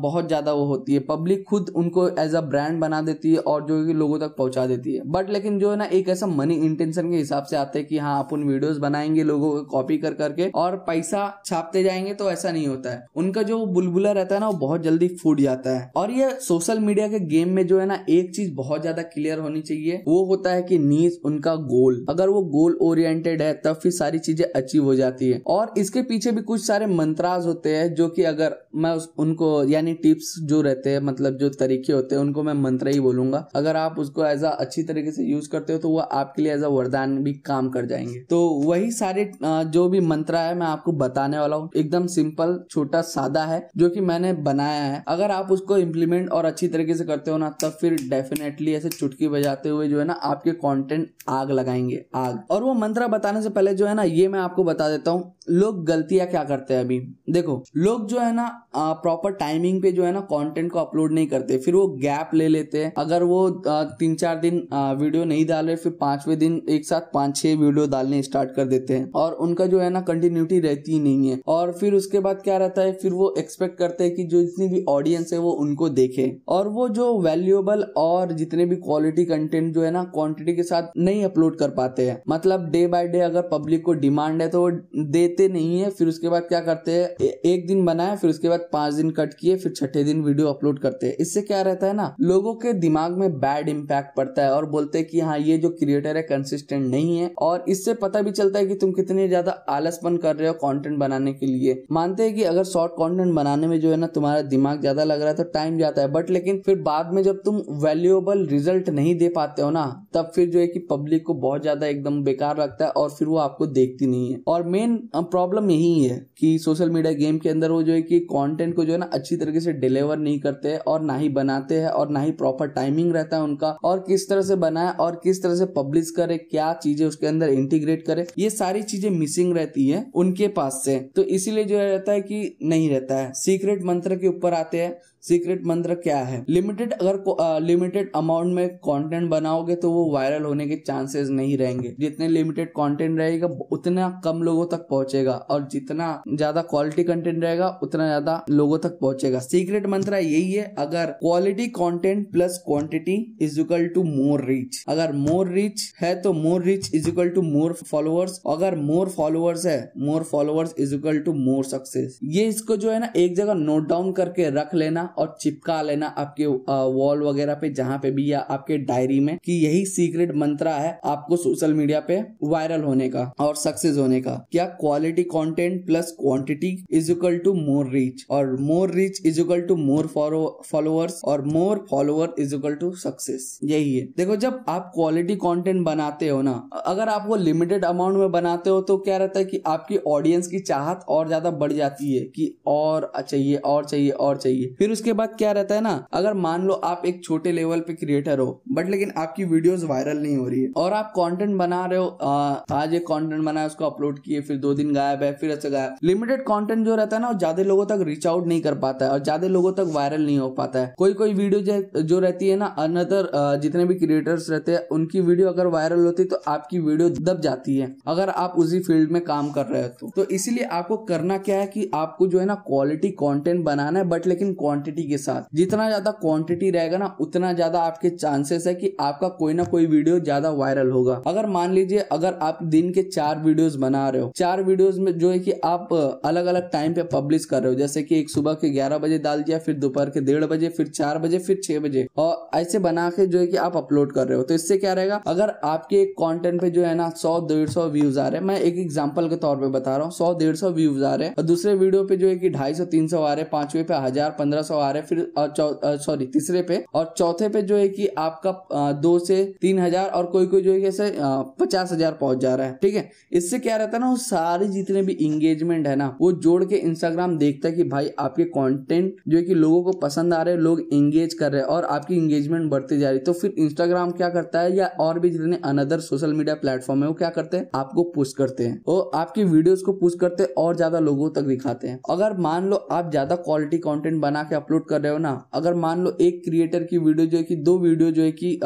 बहुत 0.00 0.26
ज़्यादा 0.28 0.52
वो 0.52 0.64
होती 0.64 0.94
है। 0.94 1.00
पब्लिक 1.00 1.44
खुद 1.48 1.70
उनको 1.76 2.08
एज 2.20 2.34
अ 2.34 2.40
ब्रांड 2.42 2.80
बना 2.80 3.00
देती 3.02 3.32
है 3.32 3.38
और 3.40 3.66
जो 3.66 3.84
कि 3.86 3.92
लोगों 3.92 4.18
तक 4.18 4.34
पहुँचा 4.38 4.66
देती 4.66 4.94
है। 4.94 5.02
बट 5.06 5.30
लेकिन 5.30 5.58
जो 5.58 5.70
है 5.70 5.76
ना, 5.76 5.84
एक 5.84 6.08
ऐसा 6.08 6.26
मनी 6.26 6.54
इंटेंशन 6.56 7.10
के 7.10 7.16
हिसाब 7.16 7.44
से 7.44 7.56
आते 7.56 7.78
हैं 7.78 7.88
कि 7.88 7.98
हाँ 7.98 8.18
अपन 8.24 8.42
वीडियोस 8.42 8.78
बनाएँगे 8.78 9.22
लोगों 9.22 9.50
को 9.50 9.62
कॉपी 9.66 9.98
कर 9.98 10.14
करके 10.14 10.48
और 10.54 10.76
पैसा 10.86 11.22
छापते 11.46 11.82
जाएँगे 11.82 12.14
तो 12.14 12.30
ऐसा 12.30 12.50
नहीं 12.52 12.66
होता 12.66 12.90
है। 12.90 13.06
उनका 13.16 13.42
जो 13.42 13.64
बुलबुला 13.68 14.12
रहता 14.12 14.34
है 14.34 14.40
ना, 14.40 14.48
वो 14.48 14.58
बहुत 14.58 14.82
जल्दी 14.82 15.08
फूट 15.22 15.40
जाता 15.40 15.78
है। 15.78 15.90
और 15.96 16.10
ये 16.10 16.30
सोशल 16.40 16.80
मीडिया 16.80 17.08
के 17.08 17.20
गेम 17.26 17.48
में 17.48 17.66
जो 17.66 17.78
है 17.80 17.86
ना, 17.86 17.98
एक 18.08 18.34
चीज़ 18.36 18.54
बहुत 18.54 18.80
ज़्यादा 18.80 19.02
क्लियर 19.04 19.38
होनी 19.38 19.60
चाहिए। 19.62 20.02
वो 20.08 20.24
होता 20.26 20.50
है 20.50 20.62
कि 20.62 20.78
नीज 20.80 21.20
उनका 21.24 21.54
गोल 21.56 22.04
अगर 22.08 22.28
वो 22.28 22.42
गोल 22.50 22.78
ओरिएंटेड 22.82 23.42
है, 23.42 23.52
तब 23.56 23.80
फिर 23.82 23.92
सारी 23.92 24.18
चीज़ें 24.20 24.44
अचीव 24.46 24.84
हो 24.84 24.94
जाती 24.94 25.30
है। 25.30 25.42
और 25.46 25.59
इसके 25.78 26.02
पीछे 26.02 26.32
भी 26.32 26.42
कुछ 26.42 26.66
सारे 26.66 26.86
मंत्राज 26.86 27.46
होते 27.46 27.76
हैं 27.76 27.92
जो 27.94 28.08
कि 28.08 28.22
अगर 28.24 28.56
मैं 28.74 28.90
उस, 28.92 29.08
उनको 29.18 29.64
यानी 29.64 29.94
टिप्स 29.94 30.34
जो 30.42 30.60
रहते 30.62 30.90
हैं 30.90 31.00
मतलब 31.00 31.36
जो 31.36 31.48
तरीके 31.50 31.92
होते 31.92 32.14
हैं 32.14 32.22
उनको 32.22 32.42
मैं 32.42 32.54
मंत्र 32.54 32.88
ही 32.88 33.00
बोलूँगा। 33.00 33.46
अगर 33.54 33.76
आप 33.76 33.98
उसको 33.98 34.24
एज 34.26 34.44
अ 34.44 34.50
अच्छी 34.50 34.82
तरीके 34.82 35.12
से 35.12 35.24
यूज़ 35.24 35.48
करते 35.48 35.72
हो 35.72 35.78
तो 35.78 35.88
वो 35.88 35.98
आपके 35.98 36.42
लिए 36.42 36.54
एज 36.54 36.62
अ 36.62 36.68
वरदान 36.68 37.16
भी 37.22 37.32
काम 37.46 37.68
कर 37.70 37.86
जाएँगे। 37.86 38.20
तो 38.30 38.40
वही 38.64 38.90
सारे 38.92 39.30
जो 39.44 39.88
भी 39.88 40.00
मंत्र 40.02 40.36
है 40.36 40.54
मैं 40.54 40.66
आपको 40.66 40.92
बताने 40.94 41.38
वाला 41.38 41.56
हूँ। 41.56 41.70
एकदम 41.76 42.06
सिंपल 42.08 42.58
छोटा 42.70 43.00
सादा 43.02 43.44
है 43.44 43.68
जो 43.76 43.88
कि 43.90 44.00
मैंने 44.02 44.32
बनाया 44.42 44.82
है। 44.82 45.02
अगर 45.08 45.30
आप 45.30 45.50
उसको 45.52 45.78
इम्प्लीमेंट 45.78 46.30
और 46.30 46.44
अच्छी 46.44 46.68
तरीके 46.68 46.94
से 46.94 47.04
करते 47.04 47.30
हो 47.30 47.38
ना 47.38 47.50
तब 47.62 47.76
फिर 47.80 47.96
डेफिनेटली 48.10 48.74
ऐसे 48.74 48.88
चुटकी 48.88 49.28
बजाते 49.28 49.68
हुए 49.68 49.88
जो 49.88 49.98
है 49.98 50.04
ना 50.04 50.12
आपके 50.24 50.52
कॉन्टेंट 50.60 51.08
आग 51.28 51.50
लगाएँगे 51.50 52.04
आग। 52.16 52.42
और 52.50 52.62
वो 52.62 52.74
मंत्र 52.76 53.06
बताने 53.08 53.42
से 53.42 53.48
पहले 53.50 53.74
जो 53.74 53.86
है 53.86 53.94
ना 53.94 54.02
ये 54.02 54.28
मैं 54.28 54.40
आपको 54.40 54.64
बता 54.64 54.88
देता 54.88 55.10
हूँ। 55.10 55.32
लोग 55.50 55.84
गलतियाँ 55.86 56.26
क्या 56.26 56.42
करते 56.44 56.74
हैं 56.74 56.80
अभी? 56.80 56.98
देखो, 57.30 57.62
लोग 57.76 58.06
जो 58.06 58.18
है 58.20 58.32
ना 58.34 58.48
प्रॉपर 58.74 59.32
टाइमिंग 59.32 59.80
पे 59.82 59.92
जो 59.92 60.04
है 60.04 60.12
ना 60.12 60.20
कंटेंट 60.22 60.70
को 60.72 60.78
अपलोड 60.78 61.12
नहीं 61.12 61.26
करते, 61.26 61.58
फिर 61.58 61.74
वो 61.74 61.86
गैप 61.96 62.30
ले 62.34 62.48
लेते 62.48 62.84
हैं। 62.84 62.92
अगर 62.98 63.22
वो 63.22 63.48
तीन 63.66 64.14
चार 64.14 64.36
दिन 64.38 64.66
वीडियो 65.00 65.24
नहीं 65.24 65.46
डाल 65.46 65.66
रहे, 65.66 65.76
फिर 65.76 65.92
पांचवे 66.00 66.36
दिन 66.36 66.60
एक 66.70 66.86
साथ 66.86 67.12
पाँच 67.14 67.36
छह 67.36 67.54
वीडियो 67.56 67.86
डालने 67.88 68.22
स्टार्ट 68.22 68.50
कर 68.50 68.64
देते 68.66 68.94
हैं। 68.94 69.10
और 69.12 69.32
उनका 69.40 69.66
जो 69.66 69.80
है 69.80 69.88
ना 69.90 70.00
कंटिन्यूटी 70.02 70.60
रहती 70.60 70.92
ही 70.92 70.98
नहीं 71.00 71.28
है। 71.28 71.40
और 71.48 71.72
फिर 71.72 71.94
उसके 71.94 72.20
बाद 72.20 72.40
क्या 72.44 72.56
रहता 72.56 72.82
है, 72.82 72.92
फिर 72.92 73.12
वो 73.12 73.34
एक्सपेक्ट 73.38 73.78
करते 73.78 74.04
हैं 74.04 74.14
कि 74.14 74.24
जो 74.24 74.40
जितनी 74.40 74.68
भी 74.68 74.84
ऑडियंस 74.88 75.32
है, 75.32 75.38
वो 75.38 75.50
उनको 75.52 75.88
देखे। 75.90 76.30
और 76.48 76.68
वो 76.68 76.88
जो 76.90 77.12
वैल्यूएबल 77.20 77.82
और 77.96 78.32
जितने 78.32 78.66
भी 78.66 78.76
क्वालिटी 78.78 79.24
कंटेंट 79.24 79.72
जो 79.74 79.82
है 79.82 79.90
ना 79.90 80.02
क्वांटिटी 80.14 80.54
के 80.56 80.62
साथ 80.62 80.88
नहीं 80.98 81.24
अपलोड 81.24 81.58
कर 81.58 81.70
पाते 81.72 82.08
हैं। 82.08 82.20
मतलब 82.28 82.68
डे 82.70 82.86
बाय 82.86 83.08
डे 83.08 83.20
अगर 83.20 83.48
पब्लिक 83.48 83.84
को 83.84 83.92
डिमांड 83.96 84.42
है 84.42 84.48
तो 84.48 84.60
वो 84.60 84.70
देते 85.10 85.39
देखते 85.40 85.52
नहीं 85.54 85.80
है, 85.80 85.90
फिर 85.90 86.08
उसके 86.08 86.28
बाद 86.28 86.42
क्या 86.44 86.60
करते 86.60 86.92
हैं 86.92 87.28
एक 87.44 87.66
दिन 87.66 87.84
बनाए, 87.84 88.16
फिर 88.16 88.30
उसके 88.30 88.48
बाद 88.48 88.68
पाँच 88.72 88.94
दिन 88.94 89.10
कट 89.12 89.34
किए, 89.34 89.56
फिर 89.56 89.72
छठे 89.72 90.04
दिन 90.04 90.22
वीडियो 90.24 90.46
अपलोड 90.48 90.78
करते 90.80 91.06
हैं। 91.06 91.14
इससे 91.16 91.42
क्या 91.42 91.60
रहता 91.62 91.86
है 91.86 91.92
ना, 91.94 92.14
लोगों 92.22 92.54
के 92.56 92.72
दिमाग 92.74 93.16
में 93.18 93.38
बैड 93.40 93.68
इम्पैक्ट 93.68 94.16
पड़ता 94.16 94.42
है 94.42 94.52
और 94.52 94.66
बोलते 94.70 94.98
हैं 94.98 95.06
कि 95.06 95.20
हाँ 95.20 95.38
ये 95.40 95.56
जो 95.58 95.68
क्रिएटर 95.72 96.16
है 96.16 96.22
कंसिस्टेंट 96.22 96.86
नहीं 96.86 97.16
है 97.18 97.30
और 97.40 97.64
इससे 97.68 97.94
पता 97.96 98.22
भी 98.22 98.30
चलता 98.32 98.58
है 98.58 98.66
कि 98.66 98.74
तुम 98.76 98.92
कितने 98.92 99.28
ज़्यादा 99.28 99.52
आलसपन 99.70 100.16
कर 100.18 100.36
रहे 100.36 100.48
हो 100.48 100.54
कंटेंट 100.56 100.98
बनाने 100.98 101.32
के 101.34 101.46
लिए। 101.46 101.82
मानते 101.92 102.22
हैं 102.22 102.34
कि 102.34 102.42
अगर 102.44 102.64
शॉर्ट 102.64 102.92
कंटेंट 102.94 103.34
बनाने 103.34 103.66
में 103.66 103.78
जो 103.80 103.90
है 103.90 103.96
ना, 103.96 104.06
तुम्हारा 104.08 104.42
दिमाग 104.44 104.80
ज़्यादा 104.80 105.04
लग 105.04 105.20
रहा 105.20 105.28
है 105.28 105.36
तो 105.36 105.44
टाइम 105.50 105.78
जाता 105.78 106.02
है 106.02 106.12
बट 106.12 106.30
लेकिन 106.30 106.60
फिर 106.66 106.80
बाद 106.82 107.12
में 107.14 107.22
जब 107.22 107.42
तुम 107.44 107.60
वैल्यूएबल 107.82 108.46
रिज़ल्ट 108.46 108.88
नहीं 108.90 109.14
दे 109.18 109.28
पाते 109.30 109.62
हो 109.62 109.70
ना, 109.70 109.84
तब 110.14 110.30
फिर 110.34 110.48
जो 110.50 110.58
है 110.58 110.66
कि 110.66 110.78
पब्लिक 110.90 111.24
को 111.26 111.34
बहुत 111.36 111.62
ज़्यादा 111.62 111.86
एकदम 111.86 112.22
बेकार 112.24 112.58
लगता 112.58 112.84
है 112.84 112.90
और 112.92 113.10
फिर 113.10 113.28
वो 113.28 113.36
आपको 113.38 113.66
देखती 113.68 114.06
नहीं 114.06 114.32
है। 114.32 114.40
और 114.48 114.62
मेन 114.64 114.96
प्रॉब्लम 115.30 115.70
यही 115.70 116.04
है 116.04 116.18
कि 116.38 116.58
सोशल 116.58 116.90
मीडिया 116.90 117.12
गेम 117.12 117.38
के 117.38 117.48
अंदर 117.48 117.70
वो 117.70 117.82
जो 117.82 117.92
है 117.92 118.02
कि 118.02 118.18
कंटेंट 118.30 118.74
को 118.76 118.84
जो 118.84 118.92
है 118.92 118.98
ना 118.98 119.08
अच्छी 119.12 119.36
तरीके 119.36 119.60
से 119.60 119.72
डिलीवर 119.74 120.18
नहीं 120.18 120.38
करते 120.40 120.68
हैं 120.68 120.78
और 120.80 121.02
ना 121.02 121.16
ही 121.16 121.28
बनाते 121.30 121.80
हैं 121.80 121.88
और 121.90 122.10
ना 122.10 122.20
ही 122.20 122.32
प्रॉपर 122.32 122.68
टाइमिंग 122.70 123.12
रहता 123.12 123.36
है 123.36 123.42
उनका 123.42 123.70
और 123.84 123.98
किस 124.00 124.28
तरह 124.28 124.42
से 124.42 124.56
बनाए 124.56 124.92
और 125.00 125.20
किस 125.24 125.42
तरह 125.42 125.54
से 125.54 125.66
पब्लिश 125.76 126.10
करे, 126.10 126.36
क्या 126.38 126.72
चीज़ें 126.74 127.06
उसके 127.06 127.26
अंदर 127.26 127.48
इंटीग्रेट 127.50 128.06
करे, 128.06 128.26
ये 128.38 128.50
सारी 128.50 128.82
चीज़ें 128.84 129.10
मिसिंग 129.10 129.56
रहती 129.56 129.88
है 129.88 130.04
उनके 130.14 130.48
पास 130.50 130.82
से। 130.84 130.98
तो 131.16 131.22
इसीलिए 131.30 131.64
जो 131.64 131.78
रहता 131.78 132.12
है 132.12 132.20
कि 132.22 132.58
नहीं 132.62 132.90
रहता 132.90 133.16
है। 133.16 133.32
सीक्रेट 133.34 133.84
मंत्र 133.84 134.16
के 134.16 134.28
ऊपर 134.28 134.54
आते 134.54 134.80
हैं 134.80 134.98
सीक्रेट 135.24 135.64
मंत्र 135.66 135.94
क्या 135.96 136.18
है? 136.18 136.44
लिमिटेड 136.48 136.92
अगर 136.92 137.58
लिमिटेड 137.62 138.10
अमाउंट 138.16 138.54
में 138.54 138.68
कंटेंट 138.78 139.28
बनाओगे 139.30 139.74
तो 139.76 139.90
वो 139.92 140.04
वायरल 140.12 140.44
होने 140.44 140.66
के 140.68 140.76
चांसेस 140.78 141.28
नहीं 141.30 141.56
रहेंगे। 141.58 141.94
जितने 142.00 142.28
लिमिटेड 142.28 142.68
कंटेंट 142.70 143.18
रहेगा, 143.18 143.46
उतना 143.72 144.08
कम 144.24 144.42
लोगों 144.42 144.66
तक 144.66 144.86
पहुंचेगा 144.90 145.32
और 145.32 145.66
जितना 145.72 146.22
ज़्यादा 146.28 146.62
क्वालिटी 146.64 147.04
कंटेंट 147.04 147.42
रहेगा, 147.44 147.68
उतना 147.82 148.06
ज़्यादा 148.06 148.44
लोगों 148.50 148.78
तक 148.78 148.98
पहुंचेगा। 149.00 149.38
सीक्रेट 149.40 149.86
मंत्र 149.86 150.14
यही 150.16 150.52
है, 150.52 150.64
अगर 150.78 151.10
quality 151.20 151.66
content 151.70 152.30
plus 152.32 152.62
quantity 152.66 153.16
is 153.42 153.60
equal 153.60 153.86
to 153.88 154.02
more 154.04 154.44
reach 154.44 154.84
अगर 154.88 155.12
मोर 155.14 155.48
रीच 155.50 155.92
है 156.00 156.14
तो 156.22 156.32
more 156.32 156.62
reach 156.62 156.90
is 156.94 157.08
equal 157.08 157.28
to 157.30 157.42
more 157.42 157.72
followers 157.82 158.40
अगर 158.48 158.76
मोर 158.78 159.08
फॉलोअर्स 159.10 159.66
है 159.66 159.78
more 159.98 160.22
followers 160.24 160.74
is 160.78 160.94
equal 160.94 161.18
to 161.20 161.32
more 161.34 161.64
success 161.66 162.18
ये 162.24 162.44
इसको 162.46 162.76
जो 162.76 162.90
है 162.90 162.98
ना, 162.98 163.12
एक 163.16 163.36
जगह 163.36 163.54
नोट 163.56 163.88
डाउन 163.88 164.12
करके 164.12 164.50
रख 164.52 164.74
लेना। 164.74 165.08
और 165.12 165.36
चिपका 165.40 165.80
लेना 165.82 166.06
आपके 166.18 166.46
वॉल 166.46 167.22
वगैरह 167.22 167.54
पे, 167.54 167.68
जहाँ 167.70 167.98
पे 167.98 168.10
भी 168.10 168.30
या 168.30 168.40
आपके 168.50 168.78
डायरी 168.80 169.18
में, 169.20 169.36
कि 169.38 169.52
यही 169.56 169.84
सीक्रेट 169.86 170.34
मंत्रा 170.36 170.74
है 170.74 170.98
आपको 171.06 171.36
सोशल 171.38 171.74
मीडिया 171.74 172.00
पे 172.02 172.20
वायरल 172.44 172.82
होने 172.82 173.08
का 173.08 173.30
और 173.40 173.56
सक्सेस 173.56 173.96
होने 173.98 174.20
का। 174.20 174.34
क्या 174.52 174.64
quality 174.80 175.22
content 175.26 175.84
plus 175.86 176.14
quantity 176.20 176.76
is 176.90 177.10
equal 177.12 177.38
to 177.38 177.54
more 177.56 177.90
reach 177.92 178.24
और 178.30 178.56
more 178.60 178.90
reach 178.90 179.20
is 179.26 179.40
equal 179.40 179.60
to 179.62 179.76
more 179.78 180.06
followers 180.10 181.20
और 181.24 181.44
more 181.46 181.84
follower 181.90 182.34
is 182.38 182.54
equal 182.54 182.74
to 182.74 182.92
success 182.96 183.58
यही 183.64 183.94
है। 183.94 184.04
देखो, 184.16 184.36
जब 184.36 184.64
आप 184.68 184.90
क्वालिटी 184.94 185.34
कंटेंट 185.36 185.84
बनाते 185.84 186.28
हो 186.28 186.40
ना, 186.42 186.52
अगर 186.86 187.08
आप 187.08 187.24
वो 187.28 187.36
लिमिटेड 187.38 187.84
अमाउंट 187.84 188.16
में 188.16 188.30
बनाते 188.32 188.70
हो 188.70 188.80
तो 188.82 188.96
क्या 188.98 189.16
रहता 189.16 189.38
है 189.38 189.44
कि 189.44 189.62
आपकी 189.66 189.96
ऑडियंस 190.08 190.46
की 190.46 190.58
चाहत 190.60 191.04
और 191.08 191.26
ज़्यादा 191.26 191.50
बढ़ 191.52 191.72
जाती 191.72 192.12
है 192.12 192.24
कि 192.26 192.54
और 192.68 193.10
चाहिए 193.20 193.56
और 193.56 193.84
चाहिए 193.84 194.10
और 194.10 194.36
चाहिए। 194.36 194.74
फिर 194.78 194.90
उसके 195.00 195.12
बाद 195.14 195.34
क्या 195.38 195.50
रहता 195.52 195.74
है 195.74 195.80
ना 195.80 195.92
अगर 196.14 196.34
मान 196.36 196.64
लो 196.66 196.74
आप 196.84 197.02
एक 197.06 197.22
छोटे 197.24 197.52
लेवल 197.52 197.80
पे 197.80 197.92
क्रिएटर 197.94 198.38
हो 198.38 198.48
बट 198.72 198.88
लेकिन 198.90 199.12
आपकी 199.18 199.44
वीडियोस 199.46 199.84
वायरल 199.84 200.18
नहीं 200.18 200.36
हो 200.36 200.48
रही 200.48 200.62
है 200.62 200.70
और 200.76 200.92
आप 200.92 201.12
कंटेंट 201.16 201.56
बना 201.58 201.84
रहे 201.86 201.98
हो 201.98 202.06
आ, 202.06 202.32
आज 202.74 202.94
एक 202.94 203.06
कंटेंट 203.06 203.42
बनाया 203.44 203.66
उसको 203.66 203.84
अपलोड 203.86 204.18
किए 204.22 204.40
फिर 204.42 204.56
दो 204.58 204.72
दिन 204.74 204.92
गायब 204.94 205.22
है 205.22 205.32
फिर 205.36 205.50
अच्छा 205.50 205.68
गायब। 205.68 205.96
लिमिटेड 206.04 206.42
कंटेंट 206.42 206.84
जो 206.86 206.96
रहता 206.96 207.16
है 207.16 207.22
ना 207.22 207.32
ज़्यादा 207.34 207.62
लोगों 207.62 207.86
तक 207.86 208.04
रीच 208.06 208.26
आउट 208.26 208.46
नहीं 208.46 208.60
कर 208.60 208.74
पाता 208.80 209.04
है 209.04 209.12
और 209.12 209.22
ज़्यादा 209.22 209.48
लोगों 209.48 209.72
तक 209.72 209.90
वायरल 209.94 210.26
नहीं 210.26 210.38
हो 210.38 210.48
पाता 210.52 210.78
है। 210.80 210.94
कोई 210.98 211.12
कोई 211.14 211.34
वीडियो 211.34 212.02
जो 212.02 212.18
रहती 212.20 212.48
है 212.48 212.56
ना 212.56 212.66
अनदर 212.78 213.30
जितने 213.62 213.84
भी 213.84 213.94
क्रिएटर्स 213.96 214.50
रहते 214.50 214.72
हैं 214.72 214.86
उनकी 214.92 215.20
वीडियो 215.22 215.48
अगर 215.48 215.66
वायरल 215.68 216.04
होती 216.04 216.24
तो 216.26 216.40
आपकी 216.48 216.78
वीडियो 216.80 217.08
दब 217.22 217.40
जाती 217.40 217.76
है 217.78 217.94
अगर 218.08 218.28
आप 218.36 218.54
उसी 218.58 218.80
फ़ील्ड 218.82 219.10
में 219.12 219.22
काम 219.24 219.50
कर 219.52 219.66
रहे 219.66 219.82
हो 219.82 219.88
तो, 219.90 220.10
तो 220.16 220.24
इसीलिए 220.30 220.64
आपको 220.72 220.96
करना 221.10 221.38
क्या 221.40 221.58
है 221.58 221.66
कि 221.68 221.90
आपको 221.94 222.26
जो 222.26 222.38
है 222.38 222.46
ना 222.46 222.54
क्वालिटी 222.66 223.08
कंटेंट 223.20 223.64
बनाना 223.64 223.98
है 223.98 224.04
बट 224.08 224.26
लेकिन 224.26 224.52
क्वांटिटी 224.90 225.08
के 225.08 225.18
साथ। 225.18 225.56
जितना 225.56 225.86
ज़्यादा 225.88 226.10
क्वांटिटी 226.12 226.70
रहेगा 226.70 226.98
ना, 226.98 227.16
उतना 227.20 227.52
ज़्यादा 227.52 227.80
आपके 227.80 228.10
चांसेस 228.10 228.66
है 228.66 228.74
कि 228.74 228.94
आपका 229.00 229.28
कोई 229.30 229.54
ना 229.54 229.64
कोई 229.64 229.86
वीडियो 229.86 230.18
ज़्यादा 230.20 230.50
वायरल 230.52 230.90
होगा। 230.90 231.20
अगर 231.26 231.46
मान 231.48 231.72
लीजिए, 231.72 231.98
अगर 232.12 232.38
आप 232.42 232.58
दिन 232.64 232.92
के 232.92 233.02
चार 233.02 233.38
वीडियोस 233.38 233.76
बना 233.76 234.08
रहे 234.08 234.22
हो, 234.22 234.30
चार 234.36 234.62
वीडियोस 234.62 234.98
में 234.98 235.12
जो 235.18 235.30
है 235.30 235.38
कि 235.38 235.52
आप 235.64 235.92
अलग 236.24 236.46
अलग 236.46 236.70
टाइम 236.72 236.94
पे 236.94 237.02
पब्लिश 237.12 237.44
कर 237.44 237.62
रहे 237.62 237.72
हो, 237.72 237.78
जैसे 237.78 238.02
कि 238.02 238.18
एक 238.20 238.30
सुबह 238.30 238.54
के 238.54 238.70
ग्यारह 238.70 238.98
बजे 238.98 239.18
डाल 239.20 239.42
दिया, 239.42 239.58
फिर 239.58 239.74
दोपहर 239.76 240.10
के 240.10 240.20
डेढ़ 240.20 240.44
बजे, 240.44 240.68
फिर 240.70 240.88
चार 240.90 241.18
बजे, 241.18 241.38
फिर 241.40 241.60
छह 241.64 241.78
बजे, 241.80 242.06
और 242.16 242.48
ऐसे 242.54 242.78
बना 242.80 243.08
के 243.10 243.26
जो 243.26 243.38
है 243.38 243.46
कि 243.46 243.56
आप 243.58 243.76
अपलोड 243.76 244.12
कर 244.12 244.26
रहे 244.26 244.38
हो। 244.38 244.42
तो 244.42 244.54
इससे 244.54 244.76
क्या 244.78 244.92
रहेगा, 244.92 245.20
अगर 245.26 245.54
आपके 245.64 246.04
कंटेंट 246.20 246.60
पे 246.60 246.70
जो 246.70 246.84
है 246.84 246.94
ना 246.94 247.08
सौ, 247.16 247.38
डेढ़ 247.48 247.68
सौ 247.70 247.88
व्यूज़ 247.90 248.18
आ 248.20 248.26
रहे 248.28 248.40
हैं, 248.40 248.46
मैं 248.46 248.58
एक 248.60 248.78
एग्ज़ाम्पल 248.78 249.28
के 249.28 249.36
तौर 249.38 249.56
पर 249.56 249.68
बता 249.70 249.96
रहा 249.96 250.04
हूँ, 250.04 250.12
सौ, 250.12 250.32
डेढ़ 250.38 250.56
सौ 250.56 250.70
व्यूज़ 250.72 251.04
आ 251.04 251.14
रहे 251.14 251.28
हैं, 251.28 251.34
और 251.38 251.44
दूसरे 251.44 251.74
वीडियो 251.74 252.04
पे 252.04 252.16
जो 252.16 252.28
है 252.28 252.36
कि 252.36 252.50
ढाई 252.50 252.74
सौ, 252.74 252.84
तीन 252.86 253.08
सौ 253.08 253.22
आ 253.22 253.32
रहे 253.32 253.42
हैं, 253.42 253.50
पांचवे 253.50 253.82
पे 253.82 253.94
हज़ार, 253.96 254.30
पंद्रह 254.38 254.62
सौ 254.62 254.78
आ 254.80 254.90
रहे 254.90 255.02
फिर 255.04 255.98
सॉरी 255.98 256.26
तीसरे 256.28 256.62
पे। 256.62 256.84
और 256.94 257.12
चौथे 257.18 257.48
पे 257.48 257.62
जो 257.62 257.76
है 257.76 257.88
कि 257.90 258.06
आपका 258.18 258.92
दो 259.00 259.18
से 259.20 259.42
तीन 259.60 259.78
हज़ार 259.78 260.08
और 260.10 260.26
कोई 260.28 260.46
कोई 260.46 260.62
जो 260.62 260.72
है 260.72 260.80
कैसे 260.80 261.12
पचास 261.60 261.92
हज़ार 261.92 262.12
पहुँच 262.14 262.38
जा 262.38 262.54
रहा 262.54 262.66
है, 262.66 262.78
ठीक 262.82 262.94
है? 262.94 263.08
इससे 263.32 263.58
क्या 263.60 263.76
रहता 263.76 263.96
है 263.96 264.00
ना, 264.00 264.10
वो 264.10 264.16
सारे 264.18 264.68
जितने 264.68 265.02
भी 265.02 265.12
इंगेजमेंट 265.14 265.86
है 265.86 265.94
ना, 265.96 266.16
वो 266.20 266.32
जोड़ 266.34 266.64
के 266.64 266.76
इंस्टाग्राम 266.78 267.36
देखता 267.38 267.68
है 267.68 267.74
कि 267.74 267.84
भाई 267.86 268.10
आपके 268.20 268.44
कंटेंट 268.46 269.16
जो 269.28 269.36
है 269.36 269.42
कि 269.44 269.54
लोगों 269.56 269.82
को 269.82 269.92
पसंद 269.98 270.34
आ 270.34 270.42
रहे 270.42 270.54
हैं, 270.54 270.60
लोग 270.60 270.80
इंगेज 270.92 271.34
कर 271.34 271.52
रहे 271.52 271.60
हैं 271.60 271.68
और 271.68 271.84
आपकी 271.86 272.16
इंगेजमेंट 272.16 272.70
बढ़ती 272.70 272.98
जा 272.98 273.10
रही 273.10 273.18
तो 273.20 273.32
फिर 273.34 273.54
इंस्टाग्राम 273.58 274.10
क्या 274.12 274.28
करता 274.30 274.60
है, 274.60 274.76
या 274.76 274.86
और 275.00 275.18
भी 275.18 275.30
जितने 275.30 275.58
अनदर 275.64 276.00
सोशल 276.00 276.32
मीडिया 276.34 276.54
प्लेटफॉर्म 276.56 277.02
है, 277.02 277.08
वो 277.08 277.14
क्या 277.14 277.30
करते 277.30 277.56
हैं, 277.56 277.68
आपको 277.74 278.02
पुश 278.12 278.32
करते 278.34 278.64
हैं। 278.64 278.80
वो 278.88 278.98
आपकी 279.14 279.44
वीडियोस 279.46 279.82
को 279.82 279.92
पुश 279.94 280.14
करते 280.20 280.42
हैं 280.42 280.50
और 280.58 280.76
ज़्यादा 280.76 280.98
लोगों 281.00 281.30
तक 281.30 281.42
दिखाते 281.44 281.88
हैं। 281.88 282.00
अगर 282.10 282.36
मान 282.40 282.68
लो 282.70 282.76
आप 282.92 283.10
ज़्यादा 283.10 283.36
क्वालिटी 283.38 283.78
कंटेंट 283.80 284.20
बना 284.20 284.42
के 284.42 284.54
अपलोड 284.70 284.84
कर 284.88 285.00
रहे 285.00 285.12
हो 285.12 285.18
ना, 285.18 285.30
अगर 285.54 285.74
मान 285.76 286.00
लो 286.00 286.16
एक 286.20 286.42
क्रिएटर 286.44 286.82
की 286.84 286.98
वीडियो 286.98 287.26
जो 287.26 287.36
है 287.36 287.42
कि 287.44 287.54
दो 287.58 287.76
वीडियो 287.78 288.10
जो 288.10 288.22
है 288.22 288.32
कि 288.32 288.58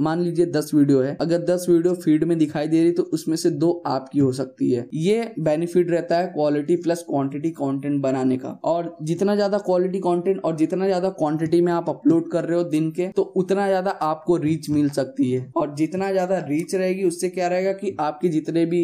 मान 0.00 0.20
लीजिए 0.20 0.46
दस 0.48 0.70
वीडियो 0.74 1.00
है, 1.02 1.16
अगर 1.20 1.44
दस 1.46 1.66
वीडियो 1.68 1.94
फ़ीड 1.96 2.24
में 2.24 2.36
दिखाई 2.38 2.68
दे 2.68 2.82
रही 2.82 2.92
तो 2.92 3.02
उसमें 3.14 3.36
से 3.36 3.50
दो 3.52 3.70
आपकी 3.86 4.18
हो 4.18 4.32
सकती 4.32 4.70
है। 4.70 4.86
ये 4.94 5.32
बेनिफिट 5.40 5.90
रहता 5.90 6.16
है 6.16 6.26
क्वालिटी 6.28 6.76
प्लस 6.78 7.04
क्वांटिटी 7.08 7.50
कंटेंट 7.52 8.00
बनाने 8.02 8.36
का। 8.36 8.48
और 8.64 8.96
जितना 9.02 9.34
ज़्यादा 9.34 9.58
क्वालिटी 9.60 9.98
कंटेंट 10.00 10.40
और 10.40 10.56
जितना 10.56 10.86
ज़्यादा 10.86 11.08
क्वांटिटी 11.14 11.60
में 11.60 11.72
आप 11.72 11.88
अपलोड 11.88 12.30
कर 12.30 12.44
रहे 12.44 12.58
हो 12.58 12.64
दिन 12.66 12.90
के 12.90 13.08
तो 13.16 13.22
उतना 13.36 13.66
ज़्यादा 13.68 13.90
आपको 14.02 14.36
रीच 14.38 14.70
मिल 14.70 14.88
सकती 14.90 15.30
है। 15.30 15.40
और 15.56 15.74
जितना 15.76 16.10
ज़्यादा 16.12 16.38
रीच 16.48 16.74
रहेगी, 16.74 17.04
उससे 17.04 17.28
क्या 17.28 17.48
रहेगा 17.48 17.72
कि 17.74 17.96
आपके 18.00 18.28
जितने 18.28 18.64
भी 18.66 18.82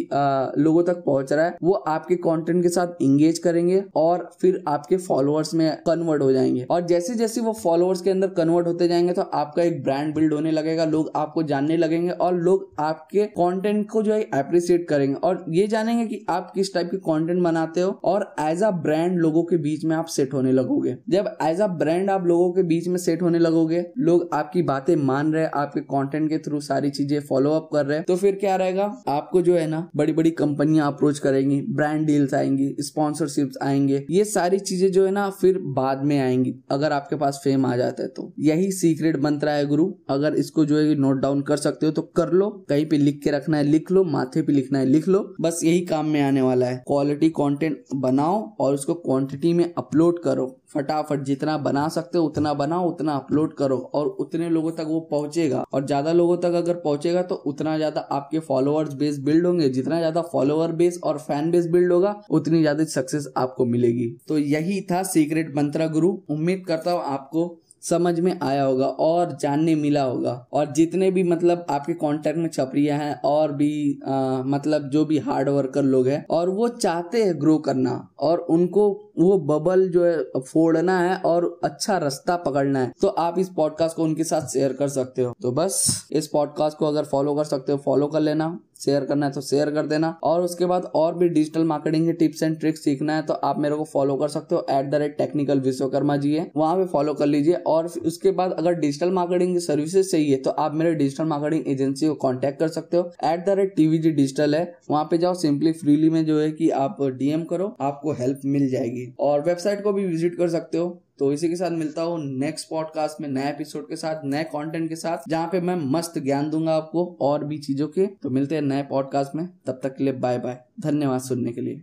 लोगों 0.58 0.82
तक 0.84 1.02
पहुँच 1.06 1.32
रहा 1.32 1.44
है, 1.44 1.56
वो 1.62 1.72
आपके 1.74 2.16
कंटेंट 2.18 2.62
के 2.62 2.68
साथ 2.70 3.02
इंगेज 3.02 3.38
करेंगे 3.40 3.82
और 3.96 4.28
फिर 4.40 4.62
आपके 4.68 4.96
फॉलोअर्स 4.98 5.54
में 5.54 5.70
कन्वर्ट 5.86 6.22
हो 6.22 6.30
जाएँगे। 6.32 6.61
और 6.64 6.86
जैसे 6.86 7.14
जैसे 7.14 7.40
वो 7.40 7.52
फॉलोअर्स 7.52 8.00
के 8.02 8.10
अंदर 8.10 8.28
कन्वर्ट 8.32 8.66
होते 8.66 8.88
जाएँगे 8.88 9.12
तो 9.12 9.22
आपका 9.22 9.62
एक 9.62 9.82
ब्रांड 9.84 10.14
बिल्ड 10.14 10.34
होने 10.34 10.50
लगेगा, 10.50 10.84
लोग 10.84 11.10
आपको 11.16 11.42
जानने 11.42 11.76
लगेंगे 11.76 12.10
और 12.10 12.34
लोग 12.34 12.68
आपके 12.80 13.24
कंटेंट 13.32 13.88
को 13.90 14.02
जो 14.02 14.12
है 14.14 14.22
अप्रिसिएट 14.34 14.86
करेंगे। 14.88 15.14
और 15.16 15.44
ये 15.48 15.66
जानेंगे 15.66 16.06
कि 16.06 16.24
आप 16.30 16.50
किस 16.54 16.72
टाइप 16.74 16.90
के 16.90 16.96
कंटेंट 16.98 17.42
बनाते 17.42 17.80
हो 17.80 17.90
और 18.04 18.34
एज 18.40 18.62
अ 18.62 18.70
ब्रांड 18.82 19.18
लोगों 19.18 19.42
के 19.42 19.56
बीच 19.58 19.84
में 19.84 19.96
आप 19.96 20.06
सेट 20.08 20.34
होने 20.34 20.52
लगोगे। 20.52 20.96
जब 21.10 21.32
एज 21.42 21.60
अ 21.60 21.66
ब्रांड 21.68 22.10
आप 22.10 22.26
लोगों 22.26 22.50
के 22.52 22.62
बीच 22.64 22.88
में 22.88 22.96
सेट 22.98 23.22
होने 23.22 23.38
लगोगे, 23.38 23.84
लोग 23.98 24.28
आपकी 24.34 24.62
बातें 24.64 24.94
मान 24.96 25.32
रहे 25.32 25.46
आपके 25.46 25.80
कंटेंट 25.82 26.28
के 26.30 26.38
थ्रू 26.40 26.60
सारी 26.62 26.90
चीज़ें 26.90 27.18
फॉलो 27.22 27.50
अप 27.50 27.68
कर 27.72 27.86
रहे 27.86 27.96
हैं 27.96 28.04
तो 28.06 28.16
फिर 28.16 28.34
क्या 28.36 28.56
रहेगा? 28.56 28.84
आपको 29.08 29.42
जो 29.42 29.56
है 29.56 29.66
ना 29.66 29.88
बड़ी 29.96 30.12
बड़ी 30.12 30.30
कंपनियाँ 30.32 30.86
अप्रोच 30.86 31.18
करेंगी 31.18 31.60
ब्रांड 31.70 32.06
डील्स 32.06 32.34
आएँगी 32.34 32.74
स्पॉन्सरशिप 32.80 33.50
आएँगे, 33.62 34.04
ये 34.10 34.24
सारी 34.26 34.58
चीज़ें 34.60 34.90
जो 34.92 35.04
है 35.06 35.10
ना, 35.12 35.28
फिर 35.32 35.58
बाद 35.72 36.04
में 36.04 36.18
आएँगी। 36.20 36.51
अगर 36.70 36.92
आपके 36.92 37.16
पास 37.16 37.40
फेम 37.44 37.66
आ 37.66 37.76
जाता 37.76 38.02
है 38.02 38.08
तो। 38.08 38.32
यही 38.38 38.72
सीक्रेट 38.72 39.16
मंत्र 39.16 39.48
है 39.48 39.66
गुरु। 39.66 39.94
अगर 40.08 40.34
इसको 40.34 40.64
जो 40.64 40.78
है 40.78 40.94
नोट 40.94 41.16
डाउन 41.16 41.42
कर 41.42 41.56
सकते 41.56 41.86
हो 41.86 41.92
तो 41.92 42.02
कर 42.02 42.30
लो। 42.30 42.66
कहीं 42.68 42.86
पे 42.86 42.98
लिख 42.98 43.20
के 43.24 43.30
रखना 43.30 43.56
है, 43.56 43.64
लिख 43.64 43.90
लो। 43.90 44.04
माथे 44.04 44.42
पे 44.42 44.52
लिखना 44.52 44.78
है, 44.78 44.86
लिख 44.86 45.08
लो। 45.08 45.34
बस 45.40 45.60
यही 45.64 45.80
काम 45.80 46.06
में 46.06 46.22
आने 46.22 46.42
वाला 46.42 46.66
है। 46.66 46.76
क्वालिटी 46.86 47.28
कंटेंट 47.28 47.84
बनाओ 47.94 48.56
और 48.60 48.74
उसको 48.74 48.94
क्वांटिटी 48.94 49.52
में 49.52 49.74
अपलोड 49.78 50.22
करो। 50.22 50.61
फटाफट 50.74 51.22
जितना 51.24 51.56
बना 51.60 51.86
सकते 51.90 52.18
हो 52.18 52.24
उतना 52.24 52.52
बनाओ 52.54 52.88
उतना 52.88 53.14
अपलोड 53.14 53.54
करो 53.54 53.76
और 53.94 54.06
उतने 54.20 54.48
लोगों 54.50 54.70
तक 54.72 54.86
वो 54.88 55.00
पहुंचेगा। 55.10 55.64
और 55.72 55.86
ज़्यादा 55.86 56.12
लोगों 56.12 56.36
तक 56.38 56.54
अगर 56.54 56.74
पहुंचेगा 56.78 57.22
तो 57.24 57.34
उतना 57.46 57.76
ज़्यादा 57.76 58.00
आपके 58.12 58.38
फॉलोअर्स 58.40 58.94
बेस 58.94 59.18
बिल्ड 59.20 59.46
होंगे। 59.46 59.68
जितना 59.70 59.98
ज़्यादा 59.98 60.22
फॉलोअर 60.32 60.72
बेस 60.74 61.00
और 61.04 61.18
फ़ैन 61.20 61.50
बेस 61.50 61.66
बिल्ड 61.68 61.92
होगा 61.92 62.20
उतनी 62.32 62.60
ज़्यादा 62.60 62.84
सक्सेस 62.90 63.32
आपको 63.38 63.64
मिलेगी। 63.66 64.14
तो 64.28 64.38
यही 64.38 64.80
था 64.90 65.02
सीक्रेट 65.04 65.56
मंत्रा 65.56 65.86
गुरु 65.88 66.16
उम्मीद 66.30 66.64
करता 66.68 66.92
हूँ 66.92 67.02
आपको 67.04 67.58
समझ 67.82 68.18
में 68.20 68.38
आया 68.42 68.62
होगा 68.62 68.86
और 68.86 69.36
जानने 69.40 69.74
मिला 69.74 70.02
होगा। 70.02 70.32
और 70.52 70.72
जितने 70.72 71.10
भी 71.10 71.22
मतलब 71.22 71.64
आपके 71.70 71.94
कांटेक्ट 71.94 72.38
में 72.38 72.48
छपरिया 72.48 72.96
हैं 72.96 73.14
और 73.24 73.52
भी 73.52 74.00
आ, 74.02 74.42
मतलब 74.44 74.88
जो 74.90 75.04
भी 75.04 75.18
हार्ड 75.20 75.48
वर्कर 75.48 75.82
लोग 75.84 76.08
हैं 76.08 76.24
और 76.30 76.48
वो 76.50 76.68
चाहते 76.70 77.22
हैं 77.24 77.40
ग्रो 77.40 77.56
करना 77.60 77.94
और 78.20 78.38
उनको 78.50 78.84
वो 79.18 79.38
बबल 79.38 79.88
जो 79.88 80.04
है, 80.04 80.22
फोड़ना 80.38 80.98
है 81.00 81.16
और 81.16 81.60
अच्छा 81.64 81.96
रास्ता 81.98 82.36
पकड़ना 82.36 82.80
है। 82.80 82.92
तो 83.00 83.08
आप 83.08 83.38
इस 83.38 83.48
पॉडकास्ट 83.48 83.96
को 83.96 84.04
उनके 84.04 84.24
साथ 84.24 84.48
शेयर 84.48 84.72
कर 84.72 84.88
सकते 84.88 85.22
हो। 85.22 85.34
तो 85.42 85.52
बस, 85.52 86.08
इस 86.12 86.28
पॉडकास्ट 86.28 86.78
को 86.78 86.86
अगर 86.86 87.04
फॉलो 87.04 87.34
कर 87.34 87.44
सकते 87.44 87.72
हो 87.72 87.78
फॉलो 87.78 88.06
कर 88.06 88.20
लेना 88.20 88.58
शेयर 88.80 89.04
करना 89.04 89.26
है 89.26 89.32
तो 89.32 89.40
शेयर 89.40 89.70
कर 89.70 89.86
देना। 89.86 90.08
और 90.22 90.40
उसके 90.42 90.66
बाद 90.66 90.90
और 90.94 91.14
भी 91.14 91.28
डिजिटल 91.28 91.64
मार्केटिंग 91.64 92.06
के 92.06 92.12
टिप्स 92.12 92.42
एंड 92.42 92.58
ट्रिक्स 92.60 92.82
सीखना 92.84 93.16
है 93.16 93.22
तो 93.22 93.34
आप 93.34 93.58
मेरे 93.58 93.74
को 93.74 93.84
फॉलो 93.84 94.16
कर 94.16 94.28
सकते 94.28 94.54
हो 94.54 94.64
at 94.70 94.90
the 94.90 94.94
rate 94.94 95.16
technical 95.18 95.60
Vishwakarma 95.60 96.16
ji 96.16 96.34
है। 96.34 96.50
वहाँ 96.56 96.76
पे 96.76 96.84
फॉलो 96.84 97.14
कर 97.14 97.26
लीजिए 97.26 97.54
और 97.66 97.86
उसके 98.06 98.30
बाद 98.30 98.52
अगर 98.52 98.74
डिजिटल 98.74 99.10
मार्केटिंग 99.10 99.54
की 99.54 99.60
सर्विसेज़ 99.60 100.10
चाहिए 100.10 100.36
तो 100.36 100.50
आप 100.50 100.74
मेरे 100.74 100.94
डिजिटल 100.94 101.24
मार्केटिंग 101.24 101.68
एजेंसी 101.68 102.08
को 102.08 102.14
कॉन्टेक्ट 102.16 102.58
कर 102.60 102.68
सकते 102.68 102.96
हो। 102.96 103.10
At 103.24 103.44
the 103.46 103.50
rate 103.50 103.74
TV 103.76 103.98
ji 103.98 104.10
digital 104.10 104.54
है। 104.54 104.64
वहाँ 104.90 105.04
पे 105.04 105.18
जाओ 105.18 105.34
सिंपली 105.34 105.72
फ्रीली 105.74 106.10
में 106.10 106.24
जो 106.26 106.40
है 106.40 106.50
कि 106.52 106.70
आप 106.70 107.02
डीएम 107.02 107.44
करो, 107.44 107.76
आपको 107.80 108.12
हेल्प 108.12 108.40
मिल 108.44 108.68
जाएगी। 108.70 109.01
और 109.20 109.40
वेबसाइट 109.40 109.82
को 109.82 109.92
भी 109.92 110.06
विज़िट 110.06 110.34
कर 110.34 110.48
सकते 110.48 110.78
हो। 110.78 111.02
तो 111.18 111.32
इसी 111.32 111.48
के 111.48 111.56
साथ 111.56 111.70
मिलता 111.70 112.02
हूँ 112.02 112.38
नेक्स्ट 112.38 112.68
पॉडकास्ट 112.68 113.20
में, 113.20 113.28
नए 113.28 113.50
एपिसोड 113.50 113.88
के 113.88 113.96
साथ, 113.96 114.16
नए 114.24 114.44
कंटेंट 114.44 114.88
के 114.88 114.96
साथ, 114.96 115.18
जहाँ 115.28 115.48
पे 115.52 115.60
मैं 115.60 115.76
मस्त 115.76 116.18
ज्ञान 116.18 116.50
दूँगा 116.50 116.74
आपको 116.74 117.18
और 117.20 117.44
भी 117.44 117.58
चीज़ों 117.58 117.88
के। 117.88 118.06
तो 118.06 118.30
मिलते 118.30 118.54
हैं 118.54 118.62
नए 118.62 118.82
पॉडकास्ट 118.82 119.34
में, 119.34 119.48
तब 119.66 119.80
तक 119.82 119.96
के 119.96 120.04
लिए 120.04 120.12
बाय 120.12 120.38
बाय 120.38 120.60
धन्यवाद 120.80 121.20
सुनने 121.20 121.52
के 121.52 121.60
लिए। 121.60 121.80